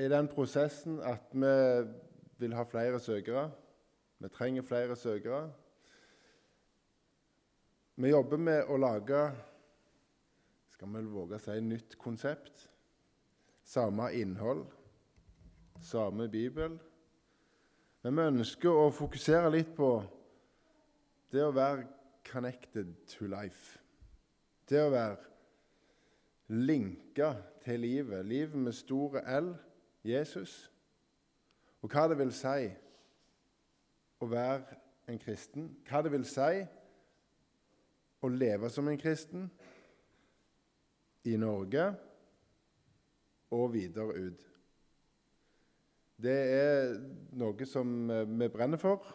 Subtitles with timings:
[0.00, 1.54] i den prosessen at vi
[2.40, 3.50] vil ha flere søkere.
[4.18, 5.50] Vi trenger flere søkere.
[8.00, 9.22] Vi jobber med å lage
[10.72, 12.62] skal vi våge å si, nytt konsept.
[13.68, 14.64] Samme innhold,
[15.84, 16.78] samme bibel.
[18.00, 19.90] Men vi ønsker å fokusere litt på
[21.30, 21.84] det å være
[22.30, 23.76] connected to life.
[24.64, 25.18] Det å være
[26.56, 27.34] linka
[27.66, 28.24] til livet.
[28.24, 29.52] Livet med store L,
[30.04, 30.70] Jesus.
[31.80, 32.68] Og hva det vil si
[34.20, 34.78] å være
[35.10, 35.70] en kristen.
[35.88, 36.60] Hva det vil si
[38.20, 39.48] å leve som en kristen
[41.28, 41.86] i Norge
[43.56, 44.46] og videre ut.
[46.20, 46.94] Det er
[47.40, 47.92] noe som
[48.36, 49.06] vi brenner for,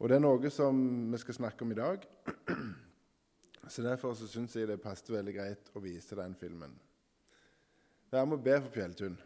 [0.00, 0.78] og det er noe som
[1.12, 2.06] vi skal snakke om i dag.
[3.70, 6.72] Så Derfor så syns jeg det passet veldig greit å vise den filmen.
[8.10, 9.18] Vær med å be for Fjelltun.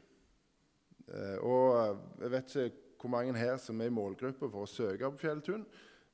[1.09, 5.11] Eh, og Jeg vet ikke hvor mange her som er i målgruppe for å søke
[5.13, 5.67] på Fjelltun,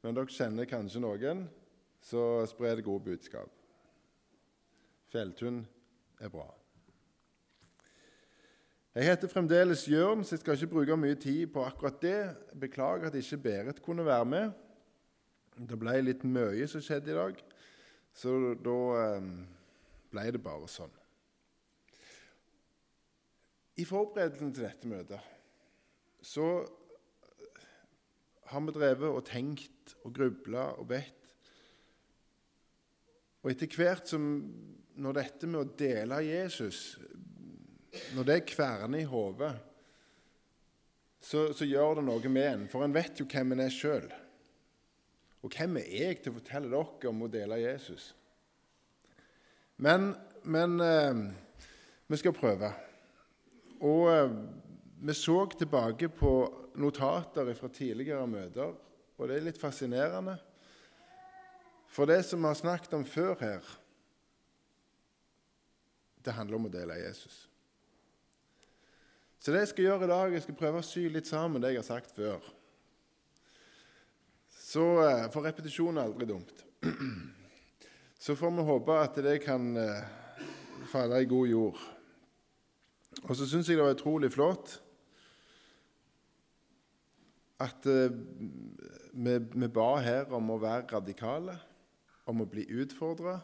[0.02, 1.44] men dere kjenner kanskje noen,
[2.02, 3.52] så spre det gode budskap.
[5.12, 5.60] Fjelltun
[6.18, 6.48] er bra.
[8.94, 12.18] Jeg heter fremdeles Jørn, så jeg skal ikke bruke mye tid på akkurat det.
[12.58, 14.50] Beklager at ikke Berit kunne være med.
[15.54, 17.38] Det ble litt mye som skjedde i dag.
[18.18, 19.30] Så da eh,
[20.10, 20.99] ble det bare sånn.
[23.80, 25.36] I forberedelsen til dette møtet
[26.20, 26.46] så
[28.50, 31.30] har vi drevet og tenkt og grubla og bedt.
[33.40, 34.26] Og etter hvert som
[35.00, 36.98] når dette med å dele Jesus
[38.14, 39.50] Når det kverner i hodet,
[41.20, 42.68] så, så, gjør det noe med en.
[42.70, 44.06] For en vet jo hvem en er sjøl.
[45.42, 48.12] Og hvem er jeg til å fortelle dere om å dele Jesus?
[49.82, 50.12] Men,
[50.46, 51.24] men eh,
[52.06, 52.70] vi skal prøve.
[53.80, 54.32] Og eh,
[55.00, 56.32] vi så tilbake på
[56.80, 58.74] notater fra tidligere møter,
[59.16, 60.36] og det er litt fascinerende.
[61.90, 63.70] For det som vi har snakket om før her,
[66.20, 67.46] det handler om å dele Jesus.
[69.40, 71.72] Så det jeg skal gjøre i dag, jeg skal prøve å sy litt sammen det
[71.72, 72.44] jeg har sagt før.
[74.52, 76.66] Så eh, For repetisjon er aldri dumt.
[78.20, 80.44] Så får vi håpe at det kan eh,
[80.92, 81.80] falle i god jord.
[83.18, 84.78] Og så syns jeg det var utrolig flott
[87.60, 88.12] at eh,
[89.12, 91.56] vi, ba her om å være radikale,
[92.30, 93.36] om å bli utfordra.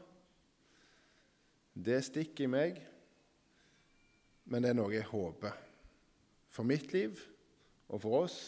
[1.76, 2.78] Det stikker i meg,
[4.47, 5.59] men det er noe jeg håper
[6.49, 7.19] for mitt liv
[7.91, 8.38] og for oss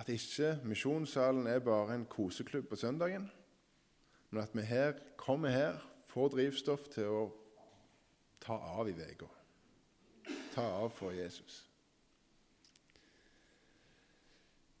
[0.00, 3.28] at ikke misjonssalen er bare en koseklubb på søndagen,
[4.32, 7.22] men at vi her, kommer her, får drivstoff til å
[8.42, 9.28] ta av i uka.
[10.52, 11.62] Ta av for Jesus.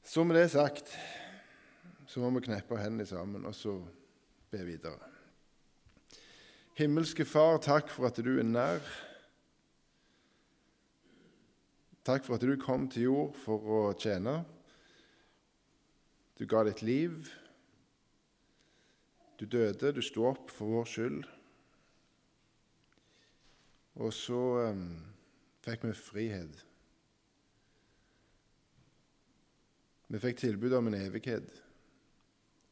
[0.04, 0.92] Så med det sagt
[2.06, 3.78] så må vi kneppe hendene sammen og så
[4.52, 5.08] be videre.
[6.76, 8.84] Himmelske Far, takk for at du er nær.
[12.04, 14.42] Takk for at du kom til jord for å tjene.
[16.36, 17.30] Du ga ditt liv.
[19.40, 21.24] Du døde, du sto opp for vår skyld.
[24.02, 24.86] Og så um,
[25.62, 26.62] fikk vi frihet.
[30.12, 31.48] Vi fikk tilbud om en evighet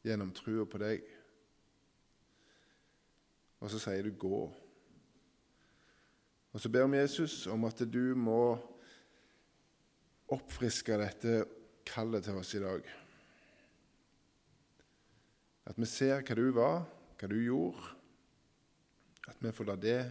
[0.05, 1.05] gjennom trua på deg.
[3.61, 4.53] Og så sier du 'gå'.
[6.53, 8.59] Og så ber vi Jesus om at du må
[10.27, 11.45] oppfriske dette
[11.85, 12.81] kallet til oss i dag.
[15.65, 16.83] At vi ser hva du var,
[17.19, 17.95] hva du gjorde.
[19.27, 20.01] At vi får la det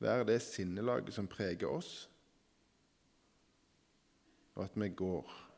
[0.00, 2.10] være det sinnelaget som preger oss,
[4.54, 5.50] og at vi går.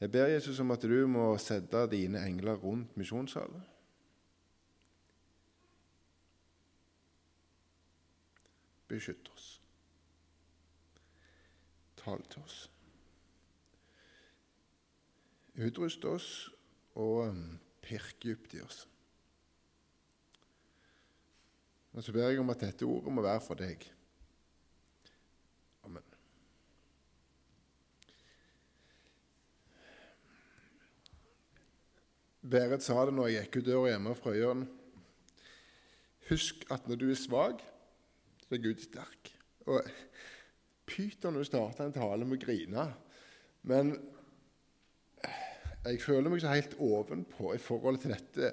[0.00, 3.62] Jeg ber Jesus om at du må sette dine engler rundt misjonssalen.
[8.88, 9.62] Beskytt oss.
[11.96, 12.70] Tal til oss.
[15.54, 16.50] Utrust oss
[16.94, 17.36] og
[17.82, 18.88] pirk pirke dypt i oss.
[21.92, 23.84] Og Så ber jeg om at dette ordet må være for deg.
[25.84, 26.06] Amen.
[32.42, 34.64] Berit sa det når jeg gikk ut døra hjemme fra Øyeren.
[36.30, 37.60] Husk at når du er svak,
[38.46, 39.34] så er Gud sterk.
[39.68, 39.84] Og
[40.88, 42.88] Pyton du starter en tale med å grine.
[43.68, 43.94] Men
[45.84, 48.52] jeg føler meg ikke helt ovenpå i forhold til dette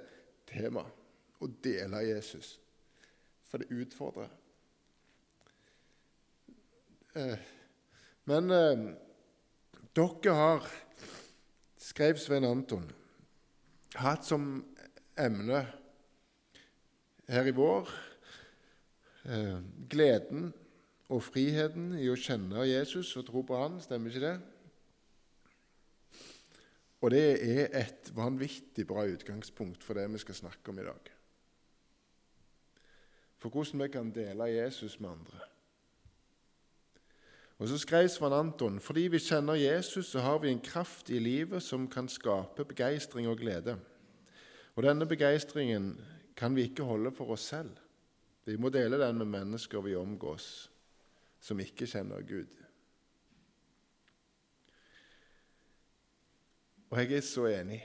[0.49, 0.95] temaet
[1.39, 2.57] å dele Jesus,
[3.49, 4.29] for det utfordrer.
[7.17, 7.37] Eh,
[8.29, 8.85] men eh,
[9.97, 10.69] dere har,
[11.81, 12.85] skrev Svein Anton,
[13.97, 14.51] hatt som
[15.19, 15.63] emne
[17.29, 17.89] her i vår
[19.25, 19.57] eh,
[19.89, 20.51] gleden
[21.09, 23.81] og friheten i å kjenne Jesus og tro på Han.
[23.81, 24.37] Stemmer ikke det?
[26.99, 31.18] Og det er et vanvittig bra utgangspunkt for det vi skal snakke om i dag.
[33.39, 35.39] For hvordan vi kan dele Jesus med andre.
[37.59, 41.19] Og Så skrev Svan Anton fordi vi kjenner Jesus, så har vi en kraft i
[41.19, 43.79] livet som kan skape begeistring og glede.
[44.75, 45.97] Og denne begeistringen
[46.35, 47.75] kan vi ikke holde for oss selv.
[48.45, 50.71] Vi må dele den med mennesker vi omgås,
[51.39, 52.47] som ikke kjenner Gud.
[56.89, 57.83] Og jeg er så enig.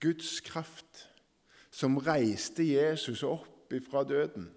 [0.00, 1.08] Guds kraft,
[1.76, 4.48] som reiste Jesus opp ifra døden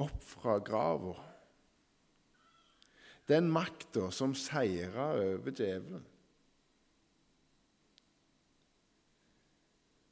[0.00, 1.16] Opp fra grava.
[3.28, 6.06] Den makta som seira over djevelen.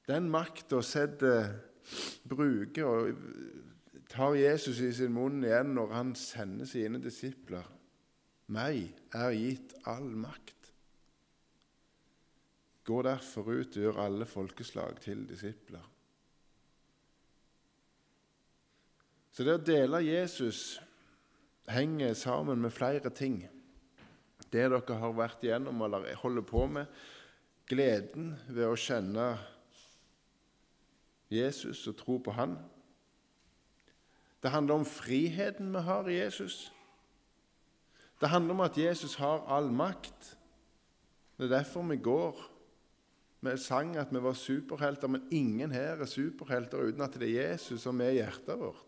[0.08, 1.48] Den makta setter
[2.28, 3.22] bruker og
[4.10, 7.64] tar Jesus i sin munn igjen når han sender sine disipler.
[8.52, 10.57] Meg er gitt all makt.
[12.88, 15.84] Gå derfor ut og gjør alle folkeslag til disipler.
[19.28, 20.80] Så det å dele Jesus
[21.68, 23.42] henger sammen med flere ting.
[24.48, 26.88] Det dere har vært igjennom eller holder på med,
[27.68, 29.28] gleden ved å kjenne
[31.28, 32.56] Jesus og tro på Han.
[34.40, 36.70] Det handler om friheten vi har i Jesus.
[38.18, 40.36] Det handler om at Jesus har all makt.
[41.36, 42.57] Det er derfor vi går.
[43.40, 47.52] Vi sang at vi var superhelter, men ingen her er superhelter uten at det er
[47.52, 48.84] Jesus som er hjertet vårt.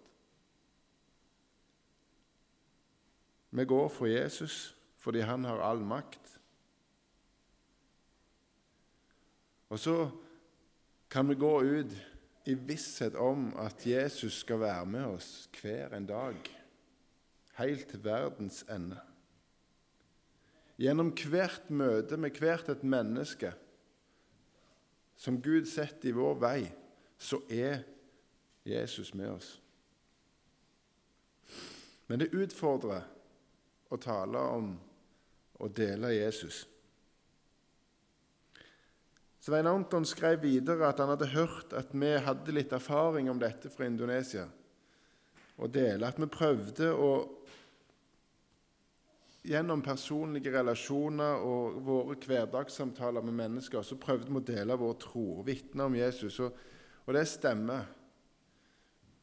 [3.50, 6.36] Vi går for Jesus fordi han har all makt.
[9.70, 9.94] Og så
[11.10, 11.94] kan vi gå ut
[12.50, 15.30] i visshet om at Jesus skal være med oss
[15.60, 16.36] hver en dag,
[17.58, 18.98] helt til verdens ende.
[20.80, 23.54] Gjennom hvert møte med hvert et menneske
[25.20, 26.60] som Gud setter i vår vei,
[27.20, 27.82] så er
[28.64, 29.50] Jesus med oss.
[32.08, 33.04] Men det utfordrer
[33.92, 34.70] å tale om
[35.60, 36.62] å dele Jesus.
[39.44, 43.68] Svein Anton skrev videre at han hadde hørt at vi hadde litt erfaring om dette
[43.72, 44.46] fra Indonesia,
[45.60, 47.12] og dele at vi prøvde å
[49.40, 55.24] Gjennom personlige relasjoner og våre hverdagssamtaler med mennesker så prøvde vi å dele vår tro
[55.38, 56.58] og vitne om Jesus, og,
[57.06, 57.86] og det stemmer.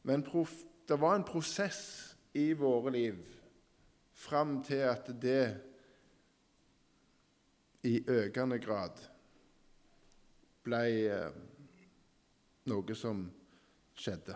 [0.09, 0.55] Men prof,
[0.89, 1.83] det var en prosess
[2.33, 3.21] i våre liv
[4.17, 5.43] fram til at det
[7.85, 8.97] i økende grad
[10.65, 10.81] ble
[11.13, 11.37] eh,
[12.67, 13.21] noe som
[13.97, 14.35] skjedde.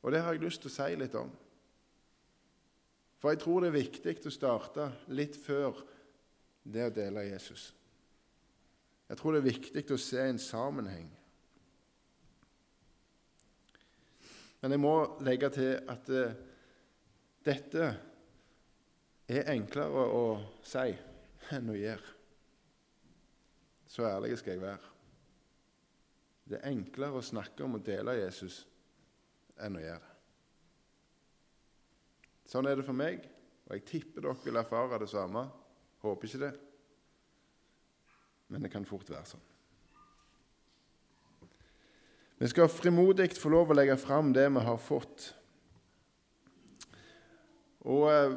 [0.00, 1.30] Og det har jeg lyst til å si litt om.
[3.20, 5.82] For jeg tror det er viktig å starte litt før
[6.64, 7.70] det å dele Jesus.
[9.10, 11.08] Jeg tror det er viktig å se en sammenheng.
[14.60, 14.94] Men jeg må
[15.24, 16.32] legge til at uh,
[17.44, 17.90] dette
[19.30, 20.24] er enklere å
[20.66, 20.92] si
[21.56, 22.16] enn å gjøre.
[23.90, 24.92] Så ærlig skal jeg være.
[26.50, 28.62] Det er enklere å snakke om å dele Jesus
[29.60, 30.09] enn å gjøre det.
[32.50, 33.22] Sånn er det for meg,
[33.68, 35.44] og jeg tipper dere vil erfare det samme.
[36.02, 36.50] Håper ikke det,
[38.50, 39.46] men det kan fort være sånn.
[42.40, 45.26] Vi skal frimodig få lov å legge fram det vi har fått.
[47.84, 48.34] Og eh,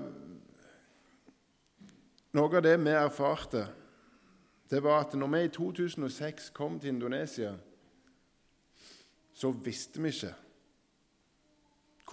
[2.36, 3.64] noe av det vi erfarte,
[4.70, 7.54] det var at når vi i 2006 kom til Indonesia
[9.34, 10.34] så visste vi ikke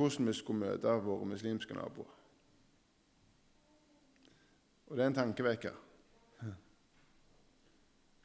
[0.01, 2.17] hvordan vi skulle møte våre muslimske naboer.
[4.91, 5.75] Og det er en tankevekker.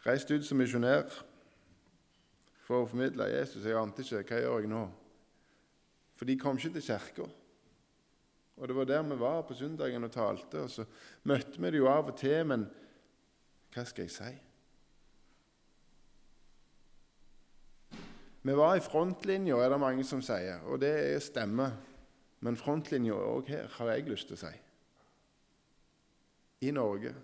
[0.05, 1.09] Reist ut som misjonær
[2.65, 3.65] for å formidle Jesus.
[3.65, 4.85] Jeg ante ikke hva gjør jeg nå.
[6.15, 7.27] For de kom ikke til kirka.
[8.55, 10.63] Og det var der vi var på søndagen og talte.
[10.63, 10.85] Og så
[11.23, 12.67] møtte vi det jo av og til, men
[13.73, 14.33] hva skal jeg si?
[18.45, 21.71] Vi var i frontlinja, er det mange som sier, og det stemmer.
[22.45, 24.51] Men frontlinja òg her, har jeg lyst til å si.
[26.67, 27.15] I Norge,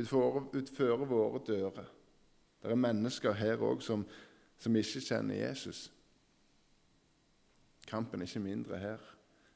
[0.00, 1.90] utfører våre dører.
[2.62, 4.06] Det er mennesker her òg som,
[4.56, 5.90] som ikke kjenner Jesus.
[7.86, 9.00] kampen er ikke mindre her.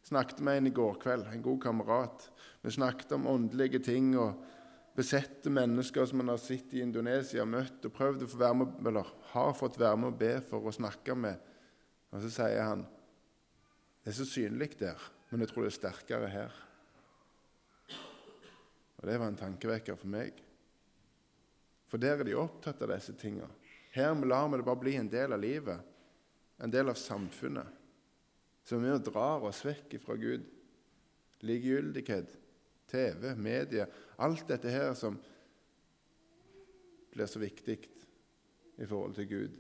[0.04, 2.28] Snakket med en i går kveld, en god kamerat.
[2.62, 4.44] Vi snakket om åndelige ting og
[4.97, 8.79] besette mennesker som man har sett i Indonesia, møtt og prøvd å få være med,
[8.88, 11.43] eller har fått være med og be for å snakke med.
[12.12, 12.87] Og så sier han
[14.07, 16.59] det er så synlig der, men jeg tror det er sterkere her.
[18.97, 20.38] Og Det var en tankevekker for meg.
[21.91, 23.50] For der er de opptatt av disse tingene.
[23.97, 25.81] Her lar vi det bare bli en del av livet,
[26.62, 27.67] en del av samfunnet,
[28.67, 30.47] som vi drar oss vekk fra Gud.
[31.47, 32.33] Likegyldighet,
[32.88, 33.87] TV, medier
[34.19, 35.19] Alt dette her som
[37.12, 37.78] blir så viktig
[38.76, 39.59] i forhold til Gud.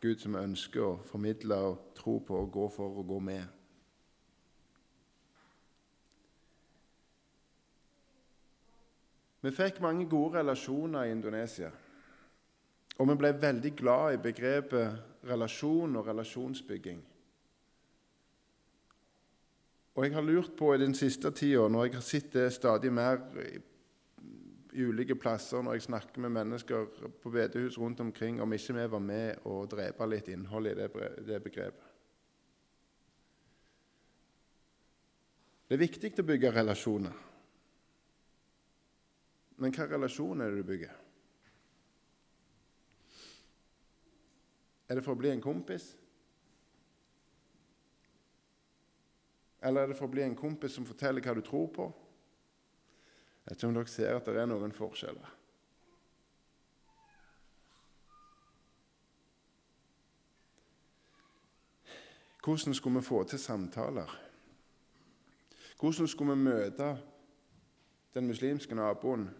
[0.00, 3.44] Gud som ønsker å formidle og tro på og gå for og gå med.
[9.44, 11.70] Vi fikk mange gode relasjoner i Indonesia.
[12.98, 17.00] Og vi ble veldig glad i begrepet relasjon og relasjonsbygging.
[19.94, 22.90] Og jeg har lurt på i den siste tida, når jeg har sett det stadig
[22.92, 23.60] mer i,
[24.82, 26.88] ulike plasser, når jeg snakker med mennesker
[27.22, 30.88] på bedehus rundt omkring, om ikke vi var med å drepe litt innhold i det,
[31.28, 31.92] det begrepet.
[35.68, 37.14] Det er viktig å bygge relasjoner.
[39.62, 40.96] Men hva relasjon er det du bygger?
[44.90, 45.92] Er det for å bli en kompis?
[49.64, 51.86] Eller er det for å bli en kompis som forteller hva du tror på?
[53.44, 55.32] Jeg vet ikke om dere ser at det er noen forskjeller.
[62.44, 64.10] Hvordan skulle vi få til samtaler?
[65.80, 66.90] Hvordan skulle vi møte
[68.14, 69.30] den muslimske naboen?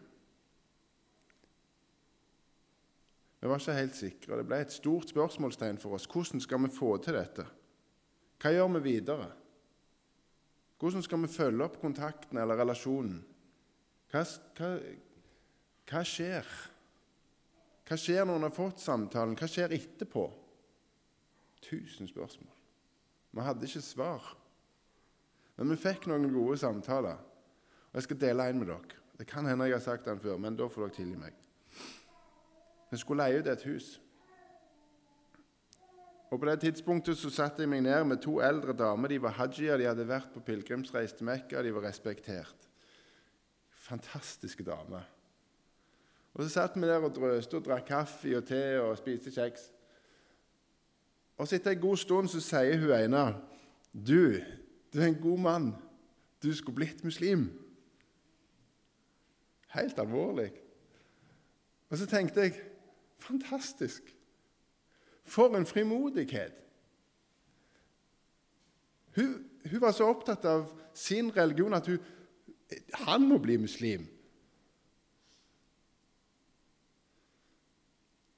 [3.41, 4.39] Vi var ikke helt sikre.
[4.41, 6.09] Det ble et stort spørsmålstegn for oss.
[6.09, 7.45] Hvordan skal vi få til dette?
[8.41, 9.29] Hva gjør vi videre?
[10.79, 13.21] Hvordan skal vi følge opp kontakten eller relasjonen?
[14.13, 14.23] Hva,
[14.59, 14.71] hva,
[15.91, 16.49] hva skjer?
[17.85, 19.37] Hva skjer når en har fått samtalen?
[19.39, 20.25] Hva skjer etterpå?
[21.65, 22.53] Tusen spørsmål.
[23.35, 24.35] Vi hadde ikke svar.
[25.57, 29.03] Men vi fikk noen gode samtaler, og jeg skal dele en med dere.
[29.15, 31.37] Det kan hende jeg har sagt den før, men da får dere tilgi meg.
[32.91, 33.93] Vi skulle leie ut et hus.
[36.35, 39.09] Og På det tidspunktet så satte jeg meg ned med to eldre damer.
[39.09, 42.67] De var hajier, de hadde vært på pilegrimsreise til Mekka, de var respektert.
[43.71, 45.05] Fantastiske damer.
[46.35, 49.69] Og Så satt vi der og drøste og drakk kaffe og te og spiste kjeks.
[51.39, 53.23] Og så etter en god stund så sier hun ene
[53.95, 54.35] Du,
[54.91, 55.71] du er en god mann.
[56.43, 57.47] Du skulle blitt muslim.
[59.71, 60.51] Helt alvorlig.
[61.91, 62.59] Og så tenkte jeg
[63.23, 64.17] Fantastisk.
[65.25, 66.53] For en frimodighet!
[69.17, 71.99] Hun, hun, var så opptatt av sin religion at hun,
[73.07, 74.09] han må bli muslim.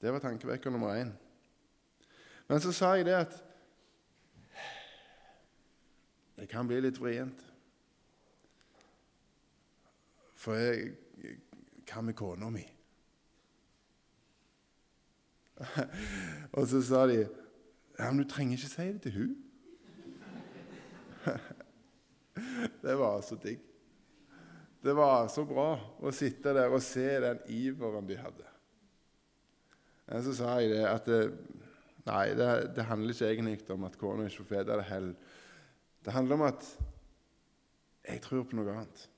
[0.01, 1.15] Det var tankevekker nummer én.
[2.49, 3.43] Men så sa jeg det at
[6.37, 7.41] det kan bli litt vrient.
[10.37, 10.95] For jeg
[11.87, 12.65] Hva med kona mi?
[16.57, 17.21] Og så sa de
[17.97, 19.37] ja, men du trenger ikke si det til hun.
[22.85, 23.63] det var så digg.
[24.85, 28.45] Det var så bra å sitte der og se den iveren de hadde.
[30.07, 31.23] Men så sa jeg det at det,
[32.07, 35.09] nei, det, det, handler ikke egentlig om at kona ikke får føde det hell.
[36.05, 36.69] Det handler om at
[38.07, 39.09] jeg tror på noe annet.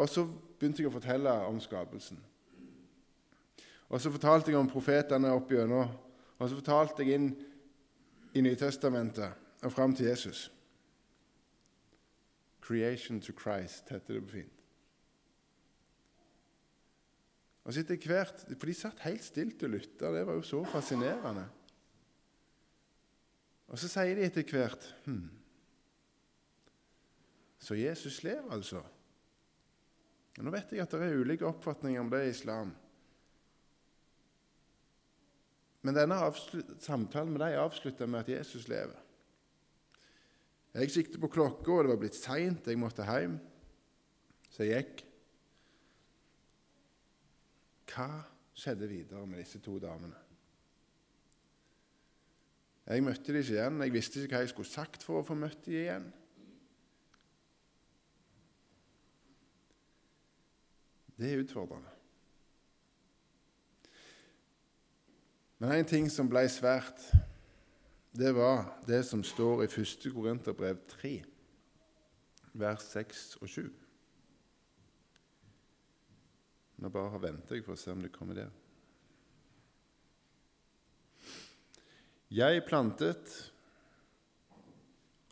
[0.00, 2.22] Og så begynte jeg å fortelle om skapelsen.
[3.94, 5.92] Og så fortalte jeg om profetene opp gjennom.
[6.34, 7.28] Og så fortalte jeg inn
[8.34, 10.48] i Nytestamentet og fram til Jesus.
[12.64, 14.50] Creation to Christ heter det på fint.
[17.64, 20.10] Og så etter hvert, For de satt helt stilt og lytta.
[20.12, 21.46] Det var jo så fascinerende.
[23.68, 25.30] Og så sier de etter hvert hm,
[27.58, 28.82] Så Jesus lever, altså?
[30.36, 32.74] Nå vet jeg at det er ulike oppfatninger om det i islam.
[35.84, 36.16] Men denne
[36.80, 38.96] samtalen med dem avslutta med at Jesus lever.
[40.74, 42.66] Jeg siktet på klokka, og det var blitt seint.
[42.66, 43.36] Jeg måtte hjem.
[44.50, 45.04] Så jeg gikk.
[47.94, 48.08] Hva
[48.56, 50.18] skjedde videre med disse to damene?
[52.88, 53.80] Jeg møtte dem ikke igjen.
[53.84, 56.10] Jeg visste ikke hva jeg skulle sagt for å få møtt dem igjen.
[61.14, 61.93] Det er utfordrende.
[65.64, 67.00] Men en ting som ble svært,
[68.12, 70.02] det var det som står i 1.
[70.12, 71.12] Korinterbrev 3,
[72.60, 73.70] vers 6 og 7.
[76.84, 78.52] Nå bare venter jeg for å se om det kommer der.
[82.28, 83.32] Jeg plantet,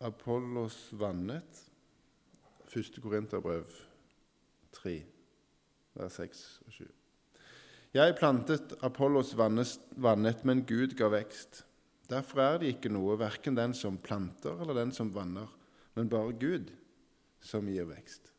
[0.01, 1.61] Apollos vannet.
[2.73, 3.03] 1.
[3.05, 3.69] Korinterbrev
[4.81, 4.97] 3,
[6.01, 7.02] vers 6 og 7.
[7.93, 11.63] Jeg plantet, Apollos vannet, men Gud ga vekst.
[12.09, 15.49] Derfor er det ikke noe, verken den som planter eller den som vanner,
[15.97, 16.73] men bare Gud
[17.45, 18.33] som gir vekst.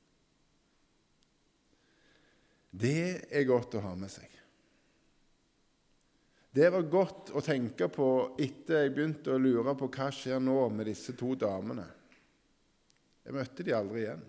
[2.74, 4.30] Det er godt å ha med seg.
[6.54, 8.08] Det var godt å tenke på
[8.42, 11.86] etter jeg begynte å lure på hva skjer nå med disse to damene.
[13.26, 14.22] Jeg møtte de aldri igjen.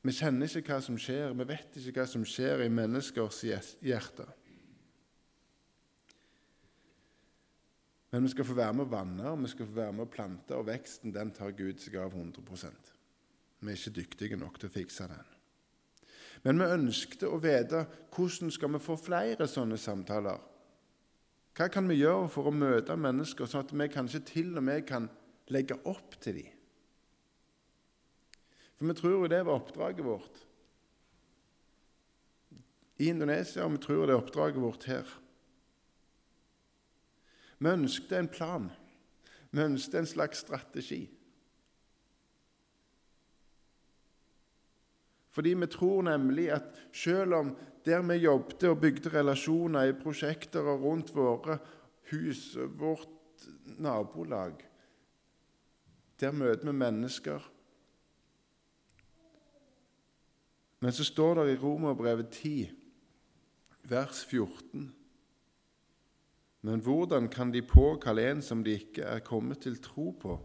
[0.00, 3.42] Vi kjenner ikke hva som skjer, vi vet ikke hva som skjer i menneskers
[3.84, 4.30] hjerter.
[8.10, 10.56] Men vi skal få være med å vanne vi skal få være med å plante,
[10.56, 12.42] og veksten den tar Gud seg av 100
[13.60, 15.28] Vi er ikke dyktige nok til å fikse den.
[16.42, 20.40] Men vi ønskte å vite hvordan skal vi få flere sånne samtaler.
[21.54, 24.86] Hva kan vi gjøre for å møte mennesker, sånn at vi kanskje til og med
[24.88, 25.10] kan
[25.52, 26.59] legge opp til dem?
[28.80, 30.38] For vi tror jo det var oppdraget vårt
[32.96, 35.10] i Indonesia, og vi tror det er oppdraget vårt her.
[37.60, 38.70] Vi ønsket en plan.
[39.52, 41.02] Vi ønsket en slags strategi.
[45.28, 47.52] Fordi vi tror nemlig at selv om
[47.84, 51.58] der vi jobbet og bygde relasjoner i prosjekter og rundt våre
[52.10, 53.44] hus, vårt
[53.76, 54.56] nabolag
[56.20, 57.44] Der møter vi mennesker
[60.80, 62.70] Men så står det i Romerbrevet 10,
[63.88, 64.92] vers 14
[66.60, 70.36] Men hvordan kan de påkalle en som de ikke er kommet til tro på?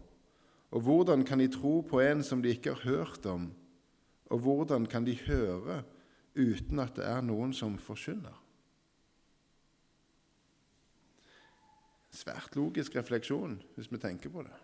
[0.70, 3.50] Og hvordan kan de tro på en som de ikke har hørt om?
[4.26, 5.82] Og hvordan kan de høre
[6.36, 8.42] uten at det er noen som forkynner?
[12.10, 14.56] Svært logisk refleksjon, hvis vi tenker på det.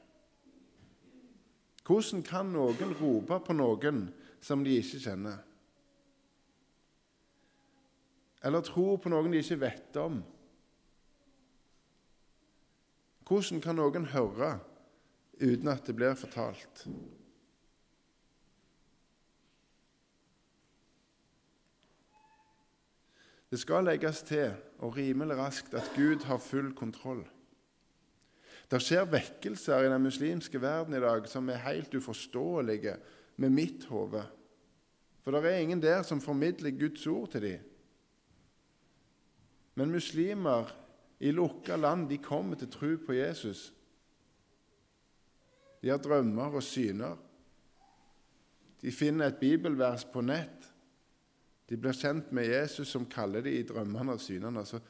[1.84, 4.06] Hvordan kan noen rope på noen
[4.40, 5.40] som de ikke kjenner?
[8.42, 10.20] Eller tror på noen de ikke vet om?
[13.28, 14.56] Hvordan kan noen høre
[15.40, 16.86] uten at det blir fortalt?
[23.52, 27.26] Det skal legges til, og rimelig raskt, at Gud har full kontroll.
[28.72, 32.94] Det skjer vekkelser i den muslimske verden i dag som er helt uforståelige
[33.36, 34.22] med mitt hode.
[35.20, 37.71] For det er ingen der som formidler Guds ord til dem.
[39.74, 40.70] Men muslimer
[41.22, 43.72] i lukka land de kommer til tro på Jesus.
[45.82, 47.16] De har drømmer og syner.
[48.82, 50.68] De finner et bibelvers på nett.
[51.70, 54.64] De blir kjent med Jesus, som kaller dem i drømmene og synene.
[54.66, 54.80] Så,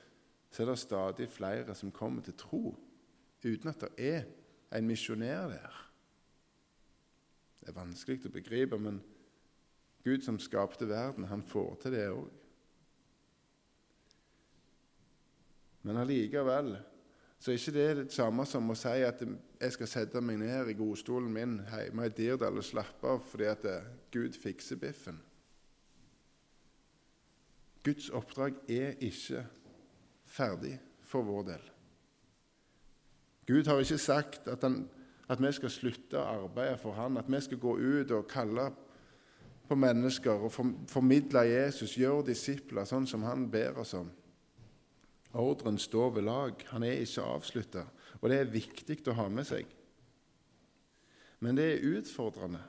[0.51, 2.75] så er det stadig flere som kommer til tro,
[3.45, 4.25] uten at det er
[4.73, 5.81] en misjonær der.
[7.61, 9.03] Det er vanskelig å begripe, men
[10.03, 12.42] Gud som skapte verden, han får til det òg.
[15.83, 16.77] Men allikevel
[17.43, 20.71] så er ikke det det samme som å si at jeg skal sette meg ned
[20.71, 23.67] i godstolen min hjemme i Dirdal og slappe av fordi at
[24.15, 25.19] Gud fikser biffen.
[27.83, 29.43] Guds oppdrag er ikke
[30.31, 31.65] ferdig for vår del.
[33.47, 34.85] Gud har ikke sagt at, han,
[35.29, 38.69] at vi skal slutte å arbeide for Han, at vi skal gå ut og kalle
[39.67, 40.55] på mennesker og
[40.91, 44.11] formidle Jesus, gjøre disipler, sånn som Han ber oss om.
[45.33, 46.67] Ordren står ved lag.
[46.69, 47.87] Han er ikke avslutta.
[48.21, 49.67] Og det er viktig å ha med seg.
[51.41, 52.61] Men det er utfordrende.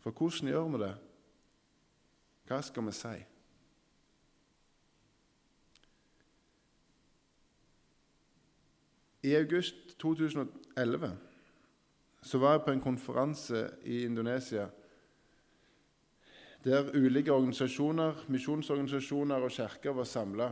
[0.00, 0.94] For hvordan gjør vi det?
[2.48, 3.14] Hva skal vi si?
[9.24, 11.14] I august 2011
[12.24, 14.66] så var jeg på en konferanse i Indonesia
[16.64, 20.50] der ulike organisasjoner, misjonsorganisasjoner og kirker var samla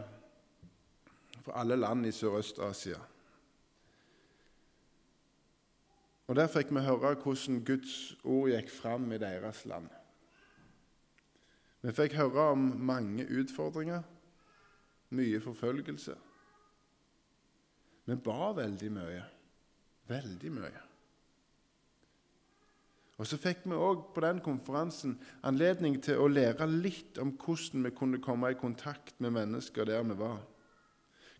[1.43, 3.01] for alle land i Sørøst-Asia.
[6.27, 9.89] Og Der fikk vi høre hvordan Guds ord gikk fram i deres land.
[11.83, 14.03] Vi fikk høre om mange utfordringer,
[15.11, 16.15] mye forfølgelse.
[18.07, 19.25] Vi ba veldig mye.
[20.09, 20.83] Veldig mye.
[23.19, 27.85] Og Så fikk vi òg på den konferansen anledning til å lære litt om hvordan
[27.87, 30.41] vi kunne komme i kontakt med mennesker der vi var.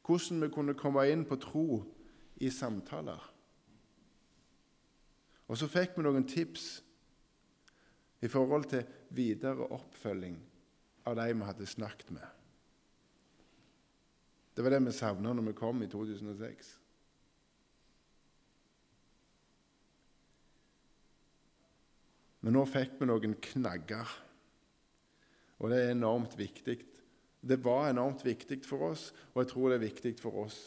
[0.03, 1.67] Hvordan vi kunne komme inn på tro
[2.43, 3.23] i samtaler.
[5.47, 6.67] Og så fikk vi noen tips
[8.23, 10.39] i forhold til videre oppfølging
[11.07, 12.29] av de vi hadde snakket med.
[14.53, 16.73] Det var det vi savna når vi kom i 2006.
[22.43, 24.09] Men nå fikk vi noen knagger,
[25.63, 26.81] og det er enormt viktig.
[27.43, 30.59] Det var enormt viktig for oss, og jeg tror det er viktig for oss.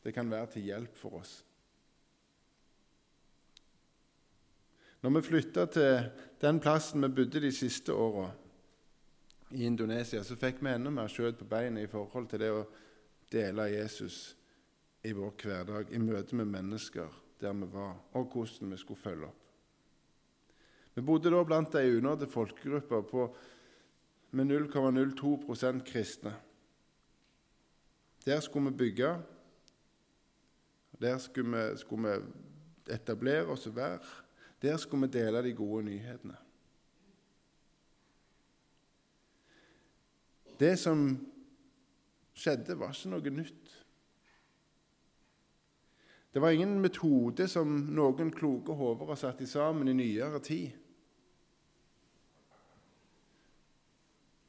[0.00, 1.32] Det kan være til hjelp for oss.
[5.00, 8.28] Når vi flytta til den plassen vi bodde de siste åra,
[9.50, 12.66] i Indonesia, så fikk vi enda mer skjøt på beinet i forhold til det å
[13.32, 14.36] dele Jesus
[15.02, 19.26] i vår hverdag, i møte med mennesker der vi var, og hvordan vi skulle følge
[19.26, 19.36] opp.
[20.94, 23.26] Vi bodde da blant ei unådde folkegruppe på,
[24.30, 26.34] med 0,02% kristne.
[28.24, 29.16] Der skulle vi bygge.
[31.00, 33.98] Der skulle vi, skulle vi etablere oss være.
[34.62, 36.36] Der skulle vi dele de gode nyhetene.
[40.60, 41.26] Det som
[42.36, 43.76] skjedde, var ikke noe nytt.
[46.34, 50.76] Det var ingen metode som noen kloke hoder har satt sammen i nyere tid.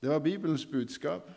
[0.01, 1.29] Det var Bibelens budskap.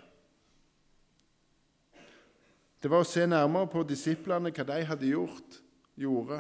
[2.82, 5.58] Det var å se nærmere på disiplene, hva de hadde gjort,
[6.00, 6.38] gjorde.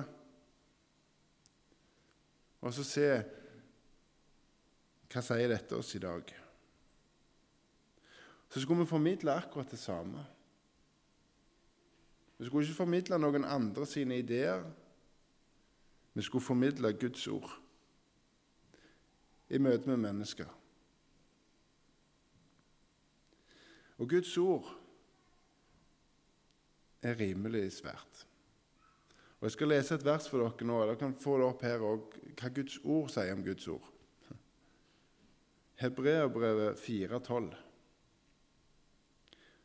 [2.64, 3.08] Og så se
[5.12, 6.32] hva sier dette oss i dag.
[8.48, 10.24] Så skulle vi formidle akkurat det samme.
[12.38, 14.64] Vi skulle ikke formidle noen andre sine ideer.
[16.14, 17.52] Vi skulle formidle Guds ord
[19.48, 20.48] i møte med mennesker.
[23.98, 24.70] Og Guds ord
[27.02, 28.24] er rimelig svært.
[29.38, 30.78] Og Jeg skal lese et vers for dere nå.
[30.86, 33.90] Dere kan få det opp her òg, hva Guds ord sier om Guds ord.
[35.82, 37.50] Hebreerbrevet 4,12.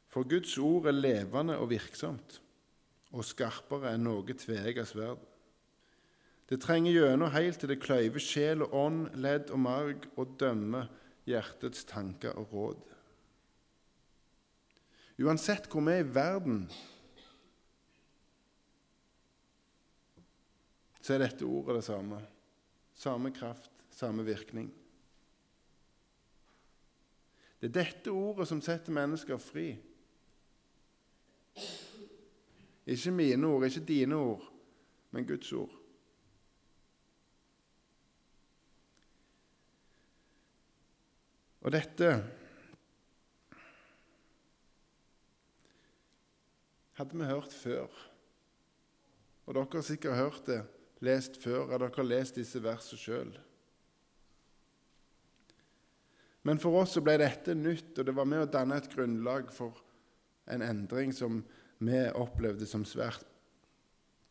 [0.09, 2.41] For Guds ord er levende og virksomt,
[3.13, 5.21] og skarpere enn noe tveegga sverd.
[6.49, 10.89] Det trenger gjennom helt til det kløyver sjel og ånd, ledd og marg, og dømmer
[11.29, 12.85] hjertets tanker og råd.
[15.19, 16.61] Uansett hvor vi er i verden,
[21.01, 22.19] så er dette ordet det samme.
[22.99, 24.69] Samme kraft, samme virkning.
[27.59, 29.73] Det er dette ordet som setter mennesker fri.
[32.87, 34.45] Ikke mine ord, ikke dine ord,
[35.11, 35.75] men Guds ord.
[41.59, 42.13] Og dette
[46.99, 47.87] hadde vi hørt før.
[49.47, 50.59] Og dere har sikkert hørt det,
[51.01, 53.31] lest før, og dere har lest disse versene sjøl.
[56.43, 59.51] Men for oss så ble dette nytt, og det var med å danne et grunnlag
[59.55, 59.79] for
[60.49, 61.41] en endring som
[61.79, 63.23] vi opplevde som svært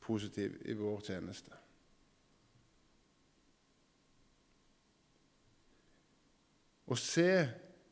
[0.05, 1.57] positiv i vår tjeneste.
[6.89, 7.31] Å se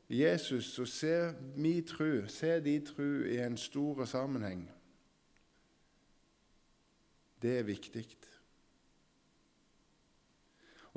[0.08, 4.68] Jesus og se min tru, se de tru i en stor sammenheng,
[7.42, 8.06] det er viktig.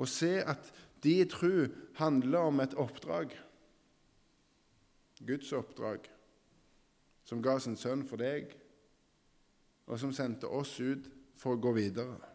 [0.00, 0.70] Å se at
[1.04, 1.66] de tru
[1.98, 3.34] handler om et oppdrag,
[5.26, 6.06] Guds oppdrag,
[7.28, 8.54] som ga sin sønn for deg,
[9.90, 12.30] og som sendte oss ut for å gå videre.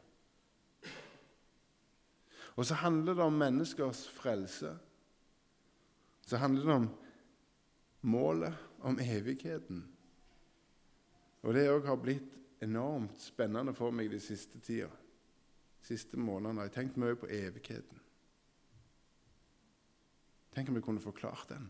[2.56, 4.76] Og så handler det om menneskers frelse
[6.26, 6.88] så handler det om
[8.02, 9.84] målet, om evigheten.
[11.46, 12.34] Og det òg har blitt
[12.66, 14.90] enormt spennende for meg de siste tida.
[15.86, 18.02] Siste månedene har jeg tenkt mye på evigheten.
[20.56, 21.68] Tenk om jeg kunne forklart den.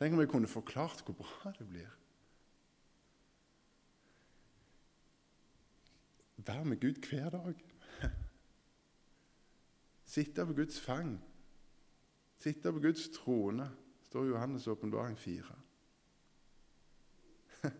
[0.00, 1.90] Tenk om jeg kunne forklart hvor bra det blir.
[6.42, 7.60] Være med Gud hver dag.
[10.16, 11.20] Sitte på Guds fang
[12.42, 13.68] Sitte på Guds trone,
[14.08, 15.58] står Johannes' åpenbaring 4.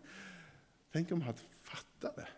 [0.93, 2.29] Tenk om vi hadde fatta det.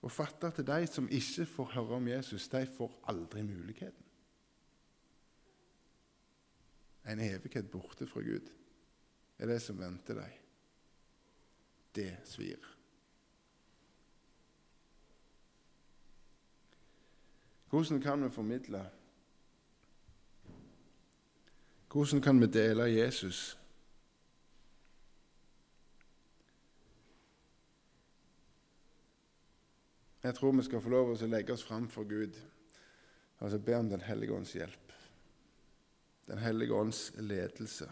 [0.00, 4.06] Og fatte at de som ikke får høre om Jesus, de får aldri muligheten.
[7.10, 8.46] En evighet borte fra Gud
[9.40, 10.36] er det som venter deg.
[11.96, 12.76] Det svir.
[17.70, 18.90] Hvordan kan vi formidle?
[21.92, 23.58] Hvordan kan vi dele Jesus?
[30.22, 32.34] Jeg tror vi skal få lov til å legge oss fram for Gud
[33.38, 34.92] og altså be om Den hellige ånds hjelp.
[36.26, 37.88] Den hellige ånds ledelse.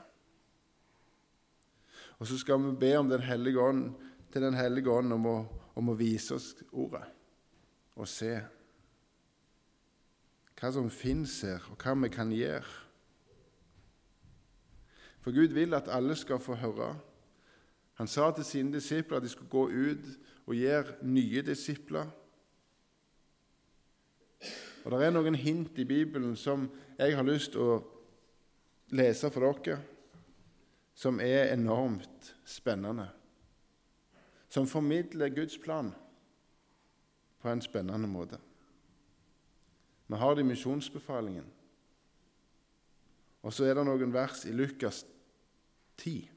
[2.19, 3.95] Og så skal vi be om Den hellige ånd,
[4.33, 5.39] til Den hellige ånd om å,
[5.75, 7.07] om å vise oss ordet
[7.99, 8.35] og se
[10.59, 12.67] hva som fins her, og hva vi kan gjøre.
[15.23, 16.97] For Gud vil at alle skal få høre.
[17.99, 20.09] Han sa til sine disipler at de skulle gå ut
[20.47, 22.11] og gjøre nye disipler.
[24.85, 27.79] Og Det er noen hint i Bibelen som jeg har lyst til å
[28.97, 29.83] lese for dere,
[30.95, 33.11] som er enormt spennende.
[34.49, 35.93] Som formidler Guds plan
[37.43, 38.39] på en spennende måte.
[40.09, 41.47] Vi har det i misjonsbefalingen.
[43.43, 45.05] Og så er det noen vers i Lukas
[46.01, 46.29] 10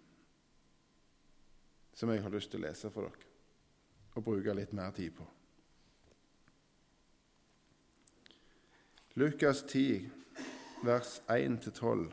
[1.93, 3.29] som jeg har lyst til å lese for dere
[4.15, 5.25] og bruke litt mer tid på.
[9.19, 10.09] Lukas 10,
[10.83, 12.09] vers 1-12.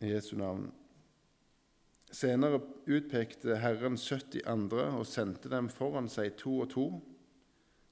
[0.00, 0.68] I Jesu navn.
[2.10, 6.86] Senere utpekte Herren 70 andre og sendte dem foran seg to og to,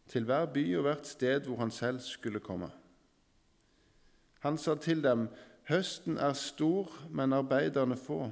[0.08, 2.70] til hver by og hvert sted hvor han selv skulle komme.
[4.46, 5.26] Han sa til dem,
[5.66, 8.28] Høsten er stor, men arbeiderne få.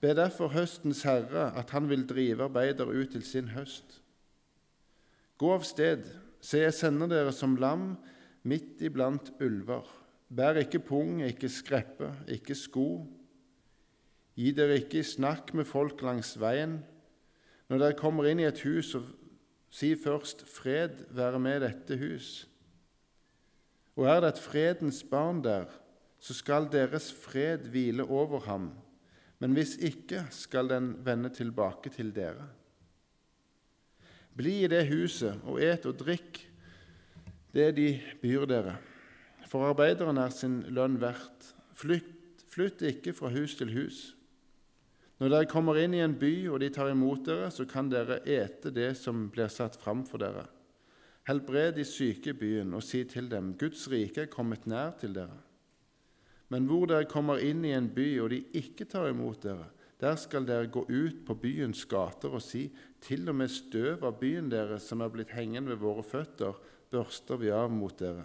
[0.00, 4.00] Be derfor høstens herre at han vil drive arbeidere ut til sin høst.
[5.38, 6.06] Gå av sted,
[6.40, 7.90] se, jeg sender dere som lam
[8.48, 9.84] midt iblant ulver.
[10.32, 12.88] Bær ikke pung, ikke skreppe, ikke sko
[14.38, 16.78] Gi dere ikke i snakk med folk langs veien.
[17.68, 19.02] Når dere kommer inn i et hus, så
[19.70, 22.46] si først 'Fred være med dette hus'.
[23.96, 25.66] Og er det et fredens barn der,
[26.20, 28.70] så skal deres fred hvile over ham.
[29.38, 32.48] Men hvis ikke, skal den vende tilbake til dere.
[34.36, 36.44] Bli i det huset og et og drikk
[37.54, 38.76] det de byr dere,
[39.46, 41.54] for arbeideren er sin lønn verdt.
[41.74, 44.17] Flytt, flytt ikke fra hus til hus.
[45.18, 48.20] Når dere kommer inn i en by, og de tar imot dere, så kan dere
[48.22, 50.44] ete det som blir satt fram for dere.
[51.28, 55.16] Helbred de syke i byen og si til dem, Guds rike er kommet nær til
[55.18, 55.42] dere.
[56.48, 59.66] Men hvor dere kommer inn i en by, og de ikke tar imot dere,
[59.98, 62.68] der skal dere gå ut på byens gater og si,
[63.02, 66.54] til og med støv av byen deres som er blitt hengende ved våre føtter,
[66.88, 68.24] børster vi av mot dere.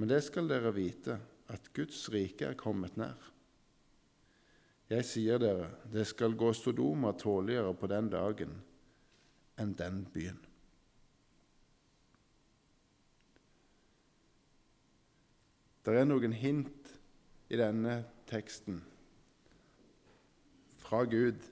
[0.00, 1.18] Men det skal dere vite,
[1.52, 3.18] at Guds rike er kommet nær.
[4.88, 8.54] Jeg sier dere, det skal gå Sodoma tåligere på den dagen
[9.60, 10.38] enn den byen.
[15.84, 16.88] Det er noen hint
[17.52, 18.80] i denne teksten
[20.80, 21.44] fra Gud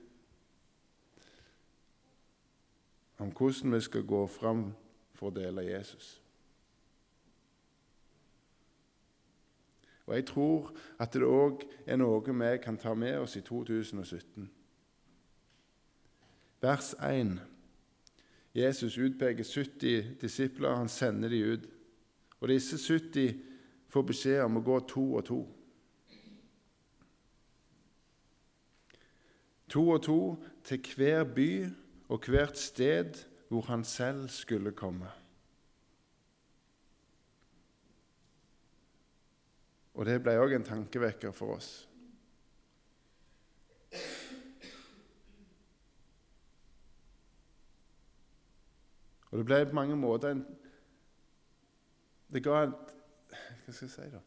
[3.17, 4.71] om hvordan vi skal gå fram
[5.17, 6.17] for å dele Jesus.
[10.07, 14.49] Og jeg tror at det òg er noe vi kan ta med oss i 2017.
[16.61, 17.39] Vers 1.
[18.55, 21.67] Jesus utpeker 70 disipler, han sender de ut.
[22.39, 23.35] Og disse 70
[23.87, 25.41] får beskjed om å gå to og to.
[29.67, 30.21] To og to
[30.63, 31.51] til hver by
[32.07, 35.11] og hvert sted hvor han selv skulle komme.
[39.97, 41.71] Og det ble òg en tankevekker for oss.
[49.31, 50.45] Og det ble på mange måter en
[52.33, 52.93] Det ga et
[53.65, 54.19] Hva skal jeg si, da?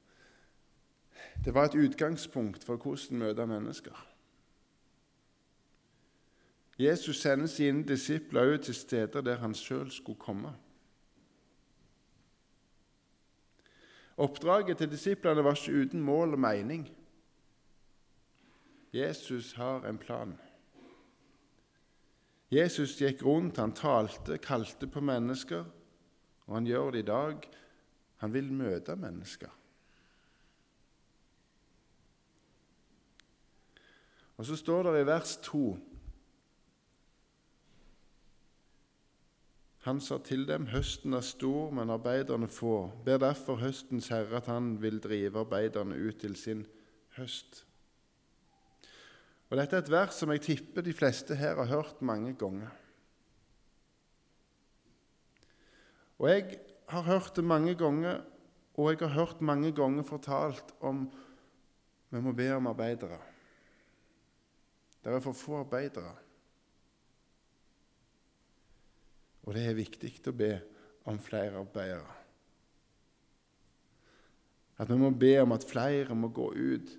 [1.44, 4.06] Det var et utgangspunkt for hvordan møte mennesker.
[6.78, 10.52] Jesus sender sine disipler ut til steder der han sjøl skulle komme.
[14.20, 16.84] Oppdraget til disiplene var ikke uten mål og mening.
[18.92, 20.34] Jesus har en plan.
[22.50, 25.64] Jesus gikk rundt, han talte, kalte på mennesker,
[26.46, 27.48] og han gjør det i dag.
[28.20, 29.48] Han vil møte mennesker.
[34.36, 35.78] Og Så står det i vers 2
[39.86, 42.90] Han sa til dem, høsten er stor, men arbeiderne få.
[43.04, 46.66] Ber derfor høstens herre at han vil drive arbeiderne ut til sin
[47.16, 47.64] høst.
[49.48, 52.68] Og Dette er et vers som jeg tipper de fleste her har hørt mange ganger.
[56.20, 58.20] Og Jeg har hørt det mange ganger,
[58.74, 61.06] og jeg har hørt mange ganger fortalt om
[62.10, 63.18] vi må be om arbeidere.
[65.04, 66.12] Det er for få arbeidere.
[69.46, 70.52] Og det er viktig å be
[71.08, 72.16] om flere arbeidere.
[74.80, 76.92] At vi må be om at flere må gå ut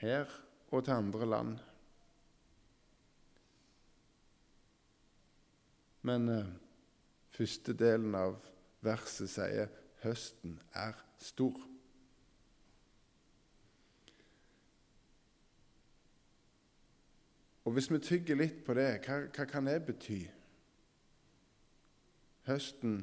[0.00, 0.30] her
[0.70, 1.58] og til andre land.
[6.08, 6.52] Men eh,
[7.34, 8.38] første delen av
[8.80, 9.68] verset sier
[10.00, 11.66] 'høsten er stor'.
[17.64, 20.22] Og Hvis vi tygger litt på det, hva, hva kan det bety?
[22.48, 23.02] Høsten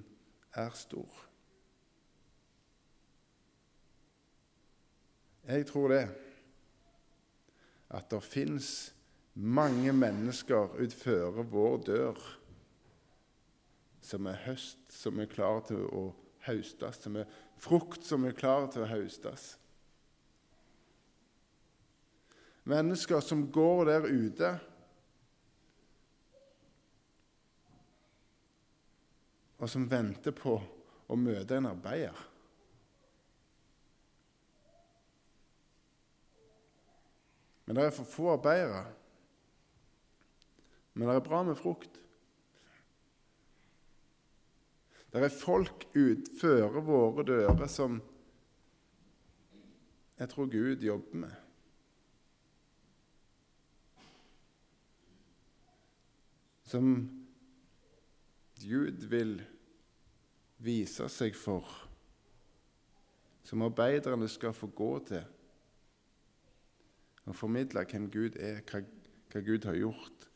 [0.58, 1.22] er stor.
[5.46, 6.06] Jeg tror det
[7.94, 8.70] at det fins
[9.36, 12.22] mange mennesker utføre vår dør
[14.06, 16.08] som er høst, som er klar til å
[16.46, 17.30] høstes, som er
[17.62, 19.56] frukt som er klar til å høstes.
[22.66, 24.56] Mennesker som går der ute
[29.58, 30.56] og som venter på
[31.08, 32.24] å møte en arbeider.
[37.66, 38.84] Men det er for få arbeidere.
[40.94, 42.02] Men det er bra med frukt.
[45.12, 48.02] Det er folk utfører våre dører som
[50.16, 51.34] jeg tror Gud jobber med.
[56.66, 56.94] Som
[58.66, 59.38] Gud vil
[60.58, 61.70] vise seg for.
[63.46, 65.24] Som arbeiderne skal få gå til
[67.26, 68.82] og formidle hvem Gud er, hva,
[69.34, 70.28] hva Gud har gjort.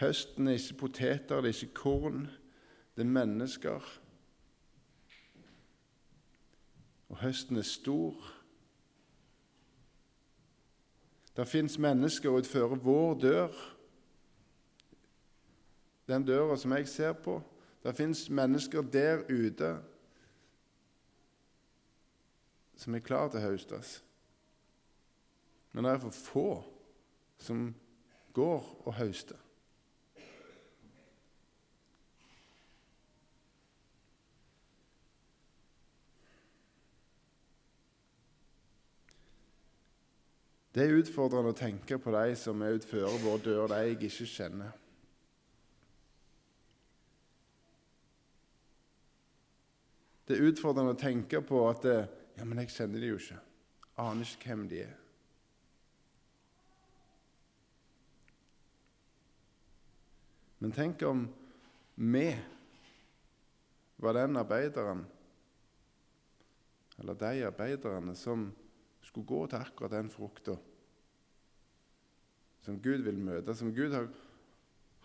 [0.00, 2.22] Høsten er ikke poteter, det er ikke korn,
[2.96, 3.88] det er mennesker.
[7.08, 8.30] Og høsten er stor.
[11.36, 13.60] Det fins mennesker utenfor vår dør,
[16.10, 17.38] den døra som jeg ser på.
[17.84, 19.76] Det fins mennesker der ute
[22.76, 24.00] som er klar til å høstes.
[25.72, 26.48] Men det er for få
[27.40, 27.70] som
[28.34, 29.38] går og høster.
[40.70, 44.28] Det er utfordrende å tenke på de som er utfører vår dør, de jeg ikke
[44.30, 44.79] kjenner.
[50.30, 53.38] Det er utfordrende å tenke på at ja, men jeg kjenner de jo ikke.
[53.98, 54.92] Aner ikke hvem de er.
[60.62, 61.24] Men tenk om
[61.98, 62.28] vi
[63.98, 65.02] var den arbeideren,
[67.02, 68.46] eller de arbeiderne, som
[69.02, 70.54] skulle gå til akkurat den frukta
[72.62, 74.06] som Gud vil møte, som Gud har,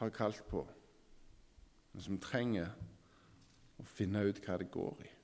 [0.03, 0.61] har kalt på,
[1.95, 2.75] og som trenger
[3.81, 5.14] å finne ut hva det går i.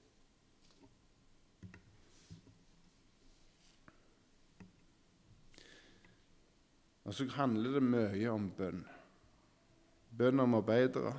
[7.05, 8.83] Og så handler det mye om bønn.
[10.17, 11.15] Bønn om arbeidere,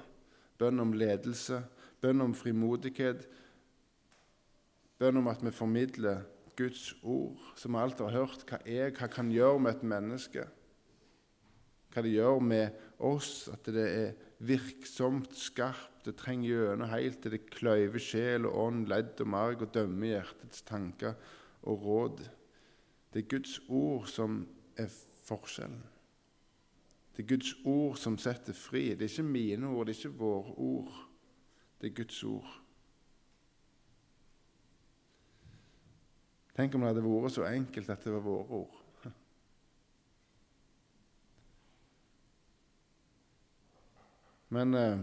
[0.58, 1.62] bønn om ledelse,
[2.02, 3.24] bønn om frimodighet.
[5.00, 6.22] Bønn om at vi formidler
[6.56, 10.44] Guds ord, som vi alltid har hørt hva er, hva kan gjøre med et menneske.
[11.92, 17.36] Hva det gjør med oss, at det er virksomt, skarpt, det trenger gjennom helt til
[17.36, 21.14] det kløyver sjel og ånd, ledd og marg og dømmer hjertets tanker
[21.62, 22.22] og råd.
[23.12, 24.42] Det er Guds ord som
[24.80, 24.90] er
[25.32, 25.82] forskjellen.
[27.12, 28.88] Det er Guds ord som setter fri.
[28.96, 31.08] Det er ikke mine ord, det er ikke våre ord.
[31.80, 32.62] Det er Guds ord.
[36.56, 38.76] Tenk om det hadde vært så enkelt at det var våre ord.
[44.56, 44.98] Men eh,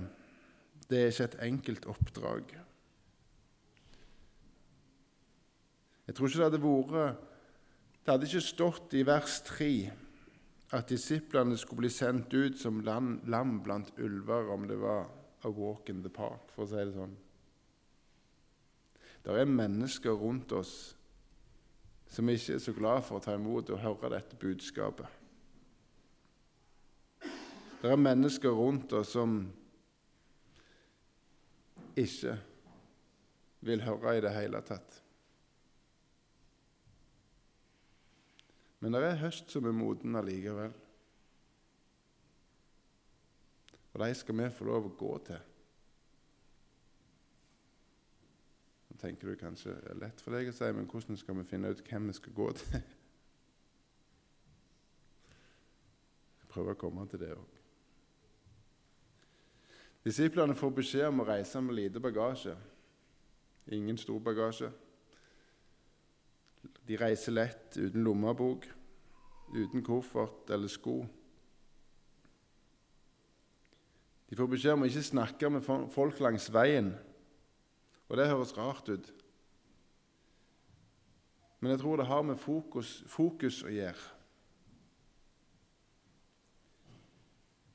[0.89, 2.45] det er ikke et enkelt oppdrag.
[6.10, 7.18] Jeg tror ikke det hadde vært
[7.99, 9.74] Det hadde ikke stått i vers 3
[10.72, 15.09] at disiplene skulle bli sendt ut som lam blant ulver, om det var
[15.43, 17.15] a walk in the park, for å si det sånn.
[19.24, 20.74] Det er mennesker rundt oss
[22.09, 25.07] som ikke er så glad for å ta imot og høre dette budskapet.
[27.80, 29.41] Det er mennesker rundt oss som
[31.99, 32.36] ikke
[33.67, 35.01] vil høre i det hele tatt.
[38.80, 40.74] Men det er høst som er moden allikevel.
[43.94, 45.42] Og de skal vi få lov å gå til.
[48.90, 51.48] Nå tenker du kanskje det er lett for deg å si, men hvordan skal vi
[51.50, 52.82] finne ut hvem vi skal gå til?
[56.40, 57.56] Jeg prøver å komme til det òg.
[60.06, 62.56] Disiplene får beskjed om å reise med lite bagasje.
[63.76, 64.72] Ingen stor bagasje.
[66.90, 68.66] De reiser lett, uten lommebok,
[69.54, 71.04] uten koffert eller sko.
[74.30, 76.96] De får beskjed om å ikke snakke med folk langs veien,
[78.10, 79.12] og det høres rart ut.
[81.60, 84.06] Men jeg tror det har med fokus, fokus å gjøre.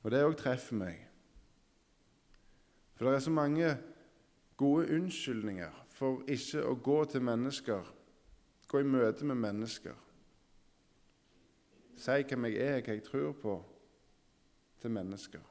[0.03, 1.01] Og det òg treffer meg.
[2.95, 3.75] For det er så mange
[4.59, 7.94] gode unnskyldninger for ikke å gå til mennesker,
[8.67, 9.93] gå i møte med mennesker.
[11.95, 13.57] Si hvem jeg er, hva jeg tror på,
[14.81, 15.41] til mennesker.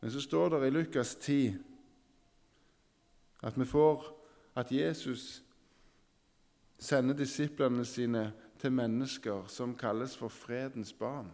[0.00, 1.56] Men så står det i Lukas 10
[3.42, 4.04] at vi får
[4.56, 5.42] at Jesus
[6.78, 11.30] sender disiplene sine til mennesker som kalles for fredens barn.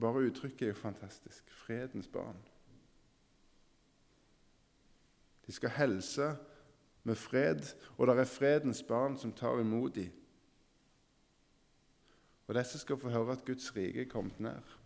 [0.00, 1.50] Bare uttrykket er jo fantastisk.
[1.50, 2.36] Fredens barn.
[5.46, 6.36] De skal helse
[7.02, 7.60] med fred,
[7.96, 10.10] og det er fredens barn som tar imot dem.
[12.46, 14.78] Og disse skal få høre at Guds rike er kommet nær.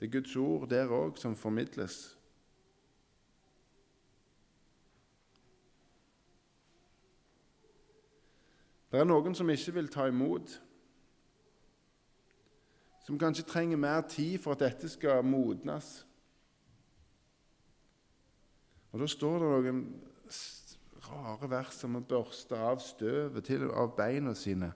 [0.00, 2.18] Det er Guds ord der òg som formidles.
[8.92, 10.60] Det er noen som ikke vil ta imot,
[13.04, 16.06] som kanskje trenger mer tid for at dette skal modnes.
[18.92, 19.82] Og Da står det noen
[21.04, 24.72] rare vers som å børste av støvet til av beina sine.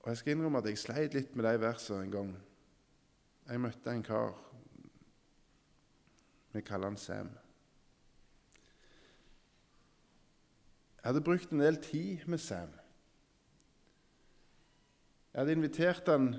[0.00, 2.34] Og Jeg skal innrømme at jeg sleit litt med de versene en gang.
[3.46, 4.34] Jeg møtte en kar
[6.54, 7.28] Vi kaller han Sam.
[10.96, 12.70] Jeg hadde brukt en del tid med Sam.
[15.36, 16.30] Jeg hadde invitert han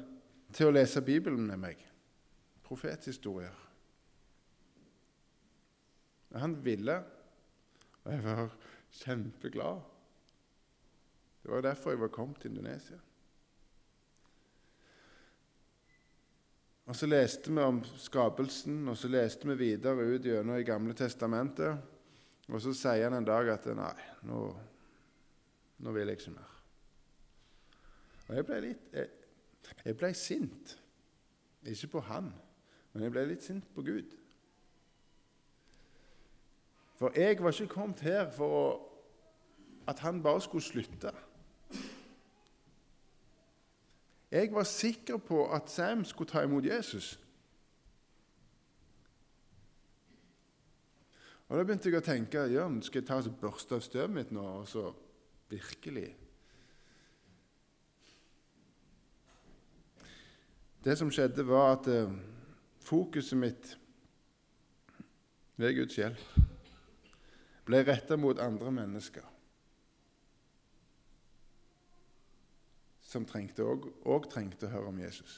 [0.58, 1.82] til å lese Bibelen med meg.
[2.66, 3.60] Profethistorier.
[6.42, 6.96] Han ville,
[8.02, 8.50] og jeg var
[9.04, 9.86] kjempeglad.
[11.44, 12.98] Det var derfor jeg var kommet til Indonesia.
[16.90, 20.98] Og Så leste vi om skapelsen, og så leste vi videre ut gjennom i Gamle
[20.98, 21.78] testamentet.
[22.50, 23.96] Og så sier han en dag at nei,
[24.26, 24.46] nå,
[25.86, 26.57] nå vil jeg ikke mer.
[28.28, 29.10] Og jeg ble litt jeg,
[29.86, 30.76] jeg ble sint.
[31.68, 32.32] Ikke på han,
[32.94, 34.14] men jeg ble litt sint på Gud.
[36.98, 38.88] For jeg var ikke kommet her for
[39.88, 41.12] at han bare skulle slutte.
[44.32, 47.20] Jeg var sikker på at Sam skulle ta imot Jesus.
[51.48, 54.32] Og Da begynte jeg å tenke ja, skal jeg ta og børste av støvet mitt
[54.36, 54.90] nå, og så
[55.48, 56.10] virkelig
[60.88, 62.12] Det som skjedde, var at eh,
[62.80, 63.74] fokuset mitt
[65.60, 66.38] ved Guds hjelp
[67.68, 69.26] ble retta mot andre mennesker.
[73.08, 75.38] som trengte og, og trengte å høre om Jesus.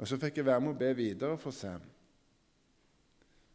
[0.00, 1.84] Og Så fikk jeg være med å be videre for Sam.